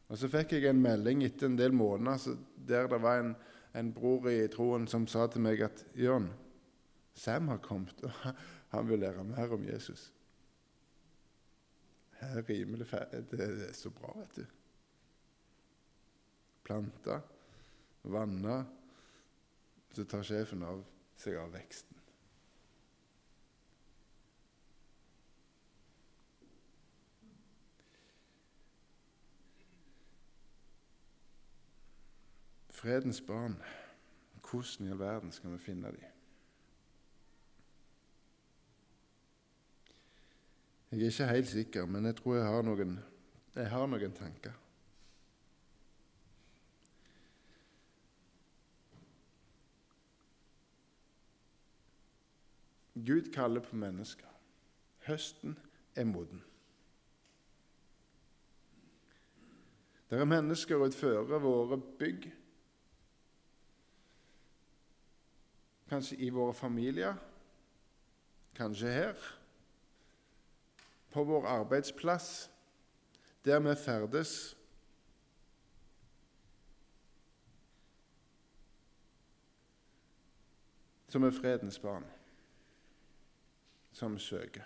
[0.09, 2.37] Og Så fikk jeg en melding etter en del måneder
[2.69, 3.33] der det var en,
[3.73, 6.29] en bror i troen som sa til meg at Jørn,
[7.19, 8.11] Sam har kommet, og
[8.69, 10.13] han vil lære mer om Jesus.
[12.19, 14.45] Her rimer det, det er så bra, vet du.
[16.63, 17.19] Planta,
[18.03, 18.61] vanna,
[19.91, 20.83] så tar sjefen av
[21.19, 21.97] seg av veksten.
[32.79, 33.57] Fredens barn,
[34.39, 36.18] hvordan i all verden skal vi finne dem?
[40.91, 42.95] Jeg er ikke helt sikker, men jeg tror jeg har noen,
[43.55, 44.55] jeg har noen tanker.
[53.05, 54.27] Gud kaller på mennesker.
[55.05, 55.53] Høsten
[55.95, 56.41] er moden.
[60.09, 62.31] Det er mennesker utfører våre bygg,
[65.89, 67.13] kanskje i våre familier,
[68.57, 69.29] kanskje her,
[71.11, 72.51] på vår arbeidsplass,
[73.45, 74.55] der vi ferdes.
[81.07, 82.05] Som er fredens barn,
[83.91, 84.63] som søker.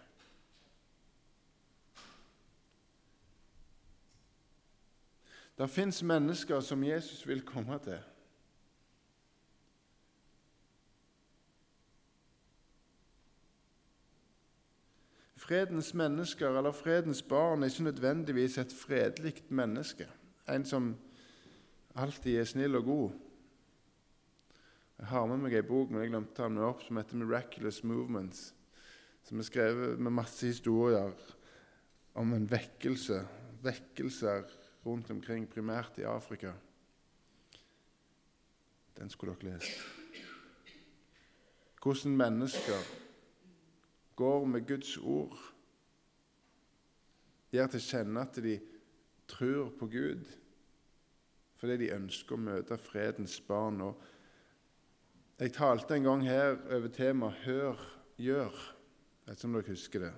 [5.57, 7.99] Det fins mennesker som Jesus vil komme til
[15.43, 20.07] Fredens mennesker, eller fredens barn, er ikke nødvendigvis et fredelig menneske.
[20.49, 20.95] En som
[21.95, 23.09] alltid er snill og god.
[24.99, 27.19] Jeg har med meg ei bok men jeg glemte å ta den opp, som heter
[27.19, 28.53] 'Miraculous Movements',
[29.23, 31.11] som er skrevet med masse historier
[32.15, 33.27] om en vekkelse,
[33.63, 34.43] vekkelser
[34.85, 36.53] rundt omkring, primært i Afrika.
[38.97, 39.71] Den skulle dere lest.
[41.83, 43.02] Hvordan mennesker
[44.15, 45.37] går med Guds ord,
[47.53, 48.57] gir til kjenne at de
[49.29, 50.31] tror på Gud
[51.63, 53.77] fordi de ønsker å møte fredens barn.
[53.85, 54.01] Og
[55.39, 57.79] jeg talte en gang her over temaet 'hør,
[58.19, 58.63] gjør'.
[59.23, 60.13] Jeg vet ikke om dere husker det.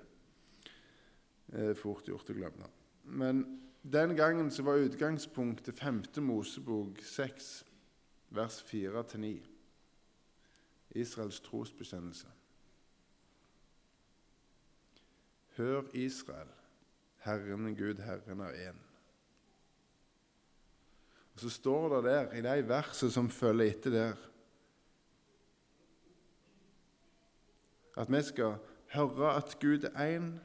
[1.52, 2.70] det er fort gjort å glemme.
[3.04, 6.04] Men den gangen så var utgangspunktet 5.
[6.18, 7.66] Mosebok 6,
[8.30, 9.38] vers 4-9.
[10.96, 12.28] Israels trosbekjennelse.
[15.58, 16.48] Hør, Israel,
[17.18, 18.78] Herren Gud, Herren er én.
[21.34, 24.16] Og Så står det der, i de versene som følger etter der,
[27.98, 28.56] at vi skal
[28.94, 30.40] høre at Gud er én,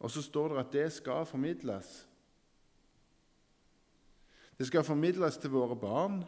[0.00, 2.08] og så står det at det skal formidles.
[4.58, 6.24] Det skal formidles til våre barn.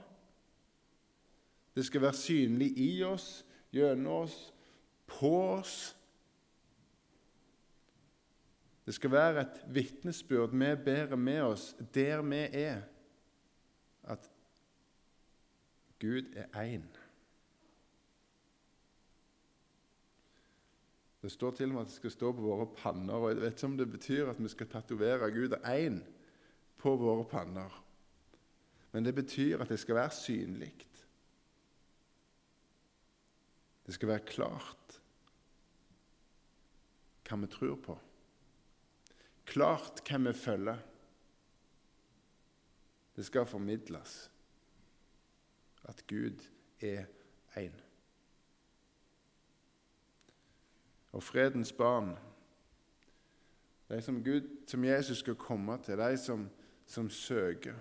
[1.75, 4.55] Det skal være synlig i oss, gjennom oss,
[5.07, 5.94] på oss.
[8.85, 12.83] Det skal være et vitnesbyrd vi bærer med oss der vi er,
[14.03, 14.31] at
[16.01, 16.85] Gud er én.
[21.23, 23.15] Det står til og med at det skal stå på våre panner.
[23.15, 26.03] og Jeg vet ikke om det betyr at vi skal tatovere Gud er én
[26.77, 27.85] på våre panner.
[28.93, 30.75] Men det betyr at det skal være synlig.
[33.87, 35.01] Det skal være klart
[37.25, 37.97] hva vi tror på.
[39.45, 40.77] Klart hvem vi følger.
[43.17, 44.31] Det skal formidles
[45.85, 46.49] at Gud
[46.81, 47.05] er
[47.57, 47.81] én.
[51.13, 52.19] Og fredens barn,
[53.89, 56.51] de som, Gud, som Jesus skal komme til, de som,
[56.87, 57.75] som søker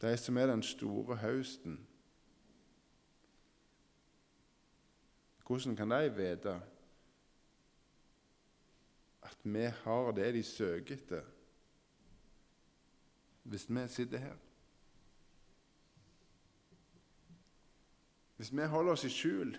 [0.00, 1.86] de som er den store høsten.
[5.46, 6.60] Hvordan kan de vite
[9.30, 11.22] at vi har det de søker etter,
[13.42, 14.36] hvis vi sitter her?
[18.36, 19.56] Hvis vi holder oss i skjul,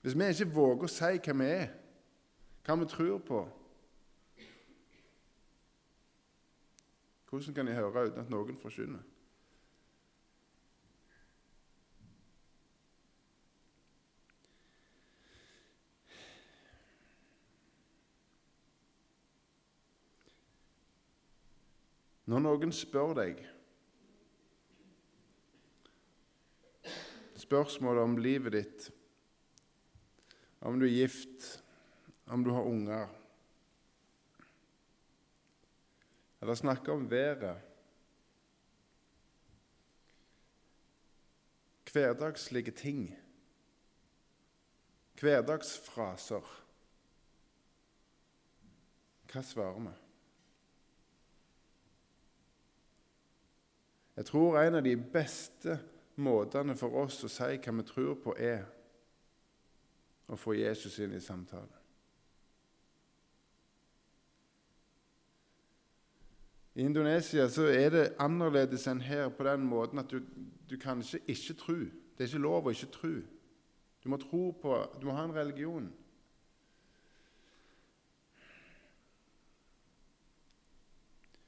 [0.00, 1.70] hvis vi ikke våger å si hva vi er,
[2.66, 3.46] hva vi tror på
[7.28, 9.02] Hvordan kan de høre uten at noen forkynner?
[22.28, 23.38] Når noen spør deg
[27.38, 28.88] spørsmålet om livet ditt,
[30.60, 31.46] om du er gift,
[32.28, 33.08] om du har unger
[36.40, 37.60] eller snakke om været.
[41.92, 43.08] Hverdagslige ting.
[45.20, 46.44] Hverdagsfraser.
[49.32, 50.07] Hva svarer vi?
[54.18, 55.76] Jeg tror en av de beste
[56.18, 58.64] måtene for oss å si hva vi tror på, er
[60.26, 61.76] å få Jesus inn i samtalen.
[66.74, 70.18] I Indonesia så er det annerledes enn her på den måten at du,
[70.66, 71.76] du kan ikke ikke tro.
[71.78, 73.12] Det er ikke lov å ikke tro.
[74.02, 75.86] Du må tro på, du må ha en religion.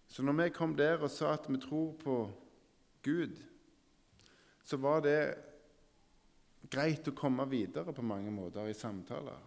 [0.06, 2.20] Så når vi kom der og sa at vi tror på
[3.02, 3.38] Gud,
[4.64, 5.20] så var det
[6.70, 9.40] greit å komme videre på mange måter i samtaler.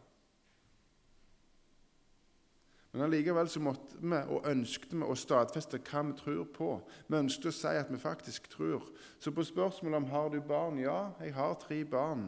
[2.94, 6.70] Men allikevel så måtte vi og ønsket vi å stadfeste hva vi tror på.
[7.08, 8.86] Vi ønsket å si at vi faktisk tror.
[9.18, 12.28] Så på spørsmålet om har du barn ja, jeg har tre barn.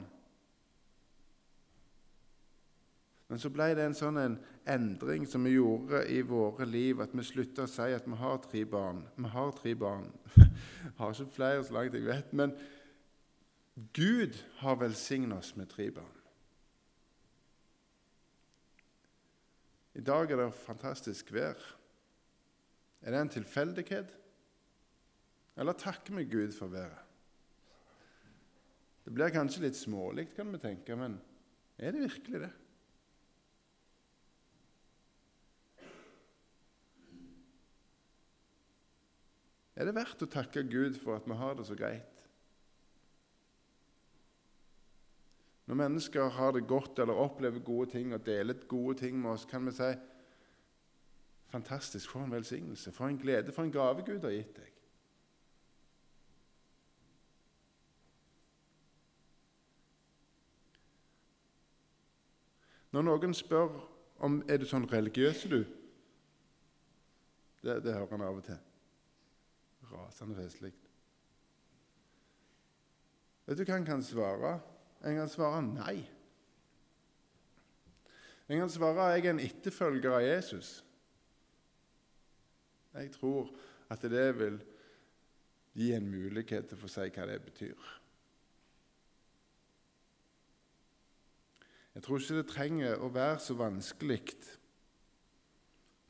[3.36, 4.36] Men så ble det en sånn en
[4.72, 8.38] endring som vi gjorde i våre liv, at vi slutta å si at vi har
[8.46, 9.02] tre barn.
[9.20, 10.06] Vi har tre barn.
[11.02, 12.32] Har ikke flere så langt jeg vet.
[12.32, 12.56] Men
[13.92, 16.16] Gud har velsignet oss med tre barn.
[20.00, 21.60] I dag er det fantastisk vær.
[23.04, 24.16] Er det en tilfeldighet,
[25.60, 27.04] eller takker vi Gud for været?
[29.04, 31.20] Det blir kanskje litt smålig, kan vi tenke, men
[31.76, 32.58] er det virkelig det?
[39.76, 42.22] Er det verdt å takke Gud for at vi har det så greit?
[45.66, 49.48] Når mennesker har det godt eller opplever gode ting og deler gode ting med oss,
[49.50, 49.90] kan vi si
[51.50, 54.72] fantastisk, for en velsignelse, for en glede, for en gave Gud har gitt deg.
[62.92, 63.74] Når noen spør
[64.24, 65.64] om er du sånn religiøs, du
[67.66, 68.58] Det, det hører han av og til.
[69.96, 70.74] Rasende festlig.
[73.46, 74.58] Vet du hva han kan svare?
[75.06, 75.98] En kan svare nei.
[78.50, 80.72] En kan svare jeg er en etterfølger av Jesus.
[82.96, 83.52] Jeg tror
[83.92, 84.58] at det vil
[85.76, 87.90] gi en mulighet til å få si hva det betyr.
[91.96, 94.22] Jeg tror ikke det trenger å være så vanskelig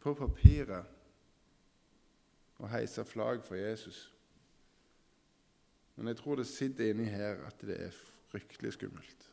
[0.01, 0.94] på papiret
[2.59, 4.05] å heise flagg for Jesus.
[5.95, 7.97] Men jeg tror det sitter inni her at det er
[8.31, 9.31] fryktelig skummelt.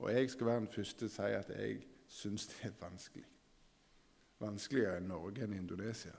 [0.00, 1.78] Og jeg skal være den første til å si at jeg
[2.10, 3.26] syns det er vanskelig.
[4.40, 6.14] Vanskeligere enn Norge enn Indonesia.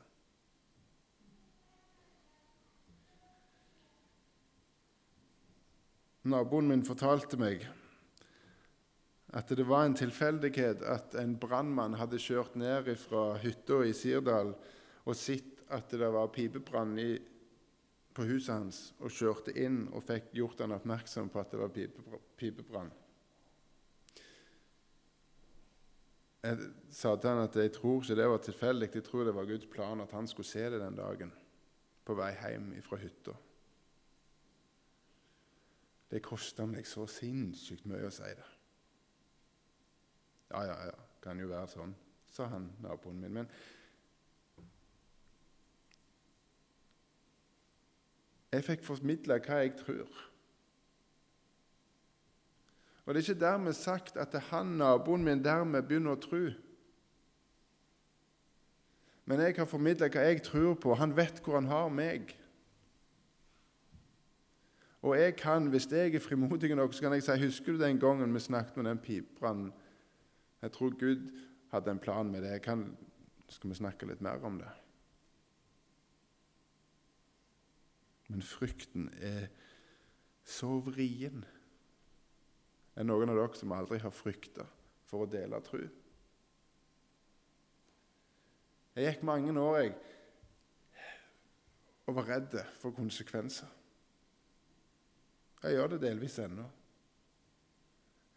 [6.21, 7.63] Naboen min fortalte meg
[9.33, 14.51] at det var en tilfeldighet at en brannmann hadde kjørt ned fra hytta i Sirdal
[15.01, 16.95] og sett at det var pipebrann
[18.11, 21.71] på huset hans, og kjørte inn og fikk gjort han oppmerksom på at det var
[22.37, 22.91] pipebrann.
[26.41, 26.57] Jeg
[26.89, 29.69] sa til han at jeg tror ikke det var tilfeldig, jeg tror det var Guds
[29.69, 31.31] plan at han skulle se det den dagen
[32.05, 33.35] på vei hjem fra hytta.
[36.11, 38.47] Det kosta meg så sinnssykt mye å si det.
[40.51, 41.93] Ja, ja, ja, kan jo være sånn,
[42.27, 43.37] sa han naboen min.
[43.37, 43.51] Men
[48.51, 50.19] jeg fikk formidla hva jeg tror.
[53.05, 56.43] Og Det er ikke dermed sagt at han naboen min dermed begynner å tro.
[59.25, 60.93] Men jeg har formidla hva jeg tror på.
[60.95, 62.35] Han vet hvor han har meg.
[65.01, 67.99] Og jeg kan, hvis jeg er frimodig nok, så kan jeg si Husker du den
[67.99, 69.71] gangen vi snakket med den pipebrannen
[70.61, 71.31] jeg tror Gud
[71.71, 72.61] hadde en plan med det.
[72.61, 72.97] Kan,
[73.49, 74.69] skal vi snakke litt mer om det?
[78.31, 79.49] Men frykten er
[80.47, 81.43] så vrien.
[82.95, 84.65] Er noen av dere som aldri har frykta
[85.09, 85.81] for å dele tro?
[88.95, 89.93] Jeg gikk mange år jeg,
[92.07, 93.69] og var redd for konsekvenser.
[95.61, 96.65] Jeg gjør det delvis ennå.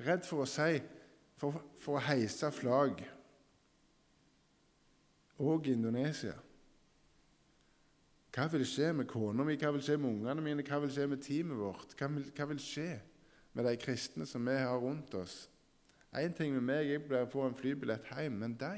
[0.04, 0.78] Redd for å si
[1.40, 3.02] for, for å heise flagg,
[5.42, 6.36] og Indonesia.
[8.34, 11.06] Hva vil skje med kona mi, hva vil skje med ungene mine, hva vil skje
[11.06, 11.92] med teamet vårt?
[11.94, 12.88] Hva vil, hva vil skje
[13.54, 15.44] med de kristne som vi har rundt oss?
[16.18, 18.74] Én ting med meg, jeg blir få en flybillett hjem, men de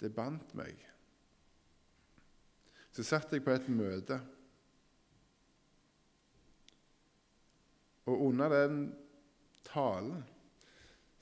[0.00, 0.76] Det bandt meg.
[2.92, 4.20] Så satt jeg på et møte
[8.04, 8.80] Og under den
[9.64, 10.20] talen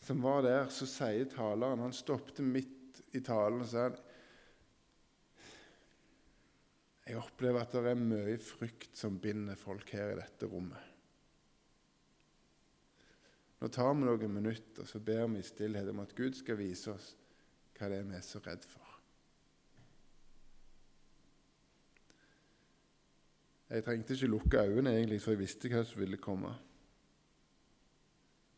[0.03, 3.87] som var der, så sier taleren Han stoppet midt i talen og sa
[7.13, 10.81] Jeg opplever at det er mye frykt som binder folk her i dette rommet.
[13.61, 16.89] Nå tar vi noen minutter så ber vi i stillhet om at Gud skal vise
[16.95, 17.11] oss
[17.77, 18.89] hva det er vi er så redd for.
[23.69, 26.57] Jeg trengte ikke lukke øynene, egentlig, for jeg visste hva som ville komme.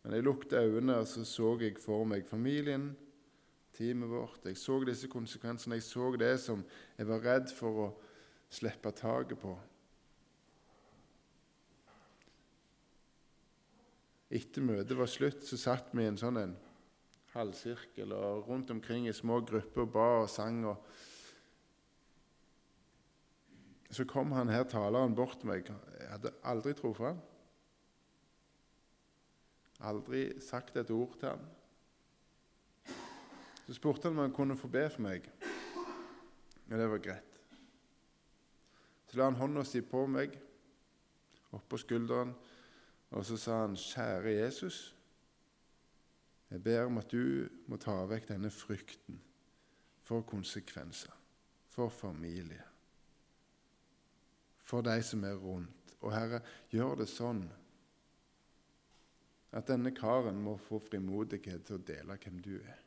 [0.05, 2.93] Men jeg lukket øynene, og så så jeg for meg familien,
[3.75, 4.47] teamet vårt.
[4.47, 5.83] Jeg så disse konsekvensene.
[5.83, 6.63] Jeg så det som
[6.99, 7.93] jeg var redd for å
[8.55, 9.55] slippe taket på.
[14.35, 16.55] Etter møtet var slutt, så satt vi i en sånn en
[17.35, 20.65] halvsirkel og rundt omkring i små grupper ba og sang.
[20.71, 20.77] og
[23.91, 25.71] Så kom han her taleren bort til meg.
[26.01, 27.21] Jeg hadde aldri truffet ham.
[29.85, 31.45] Aldri sagt et ord til ham.
[33.67, 35.31] Så spurte han om han kunne få be for meg,
[36.67, 37.34] men det var greit.
[39.15, 40.33] Så la han hånda si på meg,
[41.55, 42.33] oppå skulderen,
[43.15, 44.97] og så sa han, 'Kjære Jesus,
[46.51, 49.21] jeg ber om at du må ta vekk denne frykten
[50.03, 51.15] for konsekvenser,
[51.71, 52.63] for familie,
[54.59, 55.97] for de som er rundt.
[56.01, 56.41] Og Herre,
[56.71, 57.47] gjør det sånn
[59.53, 62.83] at denne karen må få frimodighet til å dele hvem du er.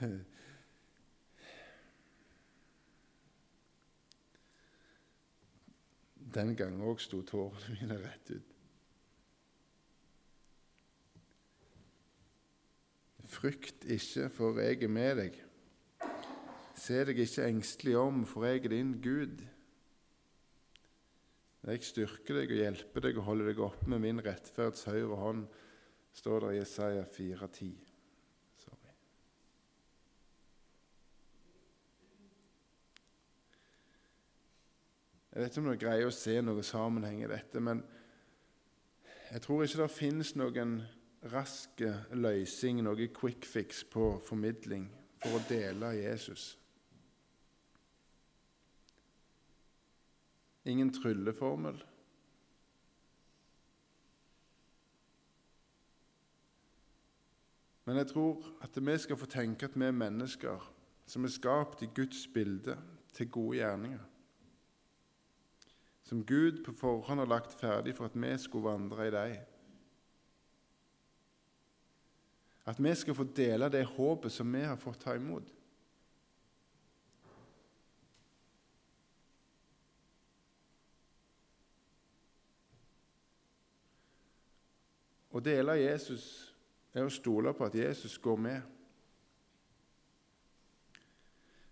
[6.32, 8.52] Den gangen òg sto tårene mine rett ut.
[13.32, 15.38] Frykt ikke, for jeg er med deg.
[16.78, 19.44] Se deg ikke engstelig om, for jeg er din Gud.
[21.62, 25.46] Jeg styrker deg og hjelper deg og holder deg oppe med min rettferds høyre hånd,
[26.16, 27.91] står det i Jesaja 4,10.
[35.32, 37.80] Jeg vet ikke om dere greier å se noe sammenheng i dette, men
[39.32, 40.74] jeg tror ikke det finnes noen
[41.32, 41.80] rask
[42.12, 44.90] løsning, noe quick fix på formidling
[45.22, 46.50] for å dele Jesus.
[50.68, 51.80] Ingen trylleformel.
[57.88, 60.70] Men jeg tror at vi skal få tenke at vi er mennesker
[61.08, 62.76] som er skapt i Guds bilde
[63.16, 64.11] til gode gjerninger.
[66.12, 69.36] Som Gud på forhånd har lagt ferdig for at vi skulle vandre i dem.
[72.68, 75.48] At vi skal få dele det håpet som vi har fått ta imot.
[85.32, 86.28] Å dele Jesus
[86.92, 88.60] er å stole på at Jesus går med.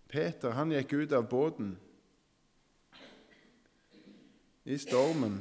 [0.09, 1.77] Peter han gikk ut av båten
[4.65, 5.39] i stormen,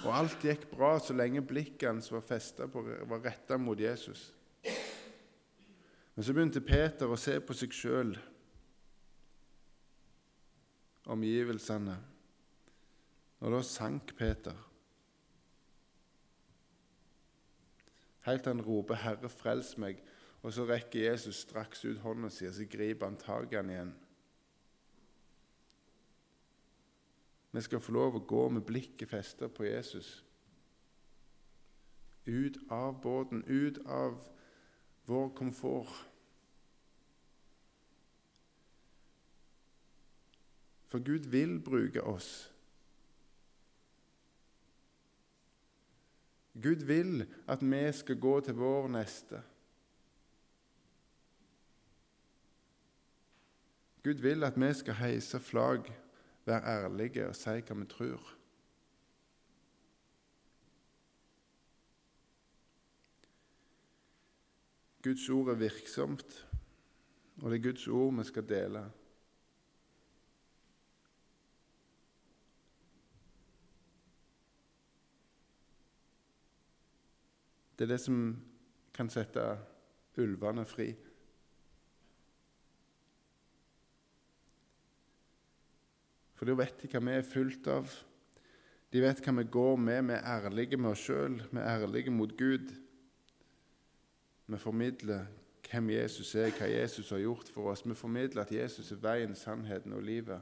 [0.00, 2.24] og alt gikk bra så lenge blikket hans var,
[2.72, 4.30] på, var retta mot Jesus.
[6.14, 8.14] Men så begynte Peter å se på seg sjøl,
[11.10, 11.96] omgivelsene,
[13.40, 14.56] og da sank Peter.
[18.26, 20.02] Helt til han roper 'Herre, frels meg',
[20.42, 23.70] og så rekker Jesus straks ut hånda si, og så griper han tak i han
[23.70, 23.94] igjen.
[27.50, 30.20] Vi skal få lov å gå med blikket festet på Jesus.
[32.26, 34.20] Ut av båten, ut av
[35.10, 36.06] vår komfort.
[40.90, 42.50] For Gud vil bruke oss.
[46.62, 49.42] Gud vil at vi skal gå til vår neste.
[54.02, 55.90] Gud vil at vi skal heise flagg,
[56.46, 58.36] være ærlige og si hva vi tror.
[65.02, 66.46] Guds ord er virksomt,
[67.42, 68.82] og det er Guds ord vi skal dele.
[77.78, 78.36] Det er det som
[78.92, 79.40] kan sette
[80.20, 80.90] ulvene fri.
[86.40, 87.90] For da vet de hva vi er fullt av.
[88.88, 90.06] De vet hva vi går med.
[90.08, 91.34] Vi er ærlige med oss sjøl.
[91.50, 92.70] Vi er ærlige mot Gud.
[94.48, 95.26] Vi formidler
[95.68, 97.84] hvem Jesus er, hva Jesus har gjort for oss.
[97.84, 100.40] Vi formidler at Jesus er veien, sannheten og livet.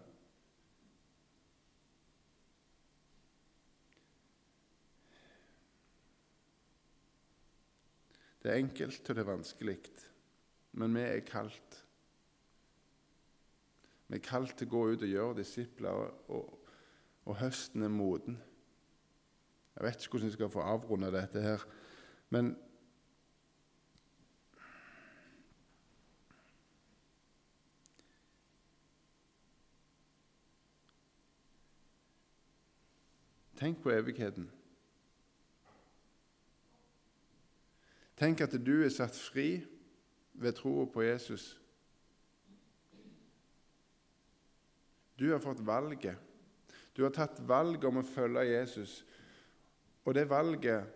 [8.38, 9.78] Det er enkelt, og det er vanskelig,
[10.78, 11.82] men vi er kalt.
[14.08, 16.54] Vi er kalt til å gå ut og gjøre disipler, og,
[17.24, 18.38] og, høsten er moden.
[19.76, 21.66] Jeg vet ikke hvordan jeg skal få avrunde dette her,
[22.30, 22.56] men
[33.58, 34.44] Tenk på evigheten.
[38.16, 39.64] Tenk at du er satt fri
[40.38, 41.56] ved troa på Jesus.
[45.18, 46.16] Du har fått valget.
[46.92, 49.00] Du har tatt valget om å følge Jesus.
[50.06, 50.94] Og det valget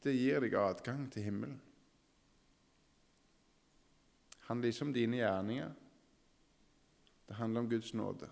[0.00, 1.58] det gir deg adgang til himmelen.
[4.30, 5.72] Det handler ikke om dine gjerninger.
[7.28, 8.28] Det handler om Guds nåde.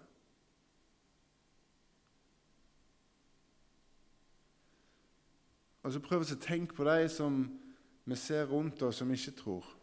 [5.83, 7.45] Og så prøv å tenke på de som
[8.09, 9.78] vi ser rundt oss, som ikke tror.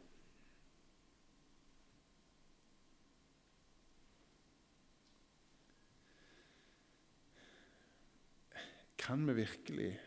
[9.06, 10.00] Kan vi virkelig,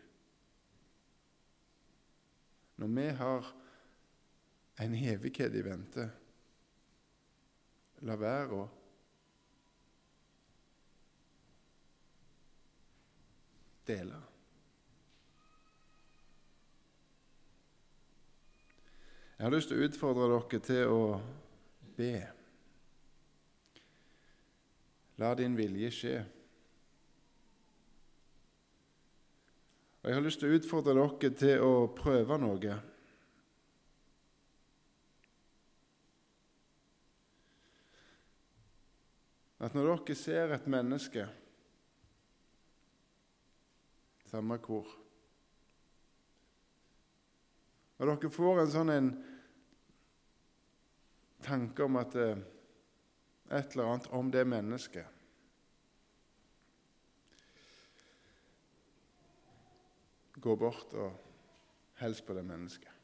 [2.75, 3.45] når vi har
[4.79, 6.03] en evighet i vente,
[8.03, 8.65] la være å
[13.87, 14.19] dele?
[19.37, 21.05] Jeg har lyst til å utfordre dere til å
[21.95, 22.11] be.
[25.23, 26.17] La din vilje skje.
[30.01, 32.77] Og Jeg har lyst til å utfordre dere til å prøve noe.
[39.59, 41.27] At når dere ser et menneske,
[44.29, 44.87] samme hvor
[47.99, 49.07] Og dere får en sånn en
[51.43, 52.37] tanke om at eh,
[53.51, 55.18] et eller annet om det mennesket
[60.39, 61.11] Gå bort og
[61.99, 62.95] hils på det mennesket.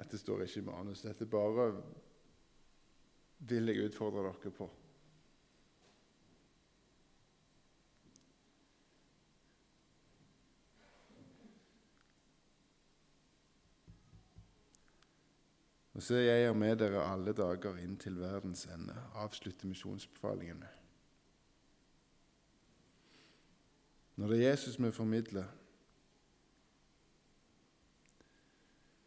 [0.00, 1.02] Dette står ikke i manus.
[1.04, 1.72] Dette bare
[3.50, 4.70] vil jeg utfordre dere på.
[16.00, 18.94] Og så er jeg med dere alle dager inn til verdens ende.
[19.20, 20.79] Avslutter misjonsbefalingen med.
[24.20, 25.48] Når det er Jesus vi formidler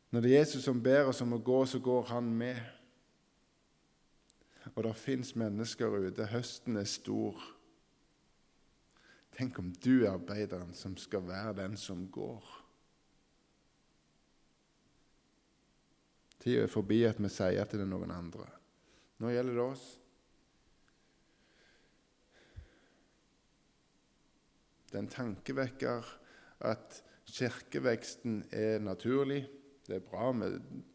[0.09, 2.59] Når det er Jesus som ber oss om å gå, så går han med.
[4.75, 6.27] Og det fins mennesker ute.
[6.29, 7.39] Høsten er stor.
[9.33, 12.45] Tenk om du er arbeideren som skal være den som går.
[16.45, 18.45] Tida er forbi at vi sier til noen andre.
[19.17, 19.87] Nå gjelder det oss.
[24.93, 26.09] Det er en tankevekker
[26.69, 29.39] at kirkeveksten er naturlig.
[29.87, 30.51] Det er bra, vi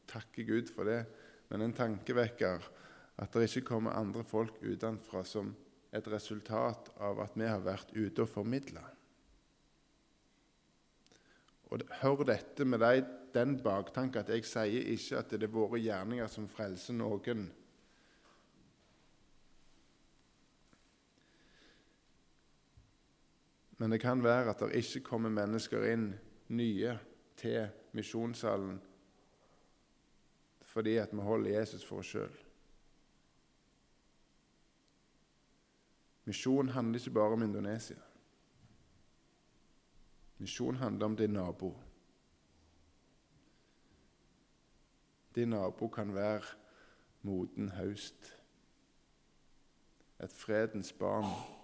[0.06, 1.00] takker Gud for det.
[1.50, 2.68] Men en tankevekker
[3.18, 5.50] at det ikke kommer andre folk utenfra som
[5.90, 8.84] et resultat av at vi har vært ute og formidla.
[11.74, 13.02] Og Hør dette med deg,
[13.34, 17.48] den baktanke at jeg sier ikke at det er våre gjerninger som frelser noen.
[23.78, 26.10] Men det kan være at det ikke kommer mennesker inn
[26.48, 26.98] nye
[27.38, 28.80] til misjonssalen
[30.68, 32.34] fordi at vi holder Jesus for oss sjøl.
[36.28, 37.96] Misjon handler ikke bare om Indonesia.
[40.38, 41.72] Misjon handler om din nabo.
[45.34, 46.42] Din nabo kan være
[47.22, 48.34] moden høst,
[50.22, 51.57] et fredens barn,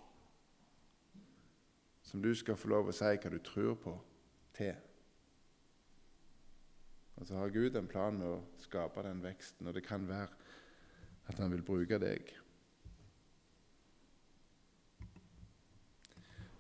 [2.14, 3.92] som du skal få lov å si hva du tror på,
[4.54, 4.76] til.
[7.18, 10.28] Og så har Gud en plan med å skape den veksten, og det kan være
[11.26, 12.30] at han vil bruke deg.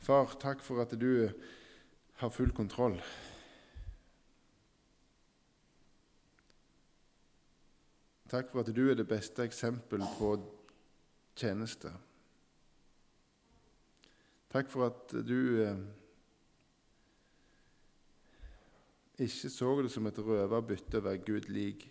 [0.02, 1.30] Far, takk for at du
[2.18, 2.98] har full kontroll.
[8.26, 10.34] Takk for at du er det beste eksempel på
[11.38, 11.94] tjeneste.
[14.54, 15.78] Takk for at du eh,
[19.18, 21.88] ikke så det som et røverbytte å være Gud lik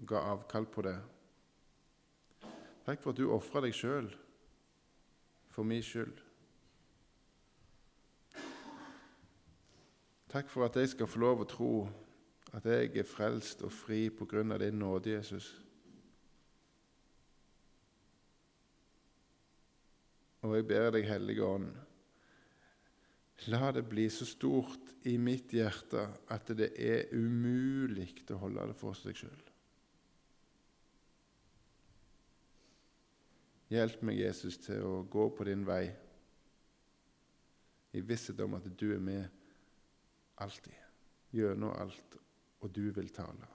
[0.00, 0.94] og ga avkall på det.
[2.86, 4.08] Takk for at du ofra deg sjøl
[5.52, 6.16] for min skyld.
[10.32, 11.74] Takk for at jeg skal få lov å tro
[12.56, 15.52] at jeg er frelst og fri på grunn av din nåde, Jesus.
[20.44, 21.70] Og jeg ber deg, Hellige Ånd,
[23.48, 28.76] la det bli så stort i mitt hjerte at det er umulig å holde det
[28.78, 29.42] for seg sjøl.
[33.72, 35.88] Hjelp meg, Jesus, til å gå på din vei
[37.96, 39.24] i visshet om at du er med
[40.44, 40.76] alltid,
[41.34, 42.18] gjennom alt,
[42.60, 43.48] og du vil tale.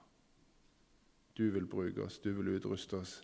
[1.38, 3.20] Du vil bruke oss, du vil utruste oss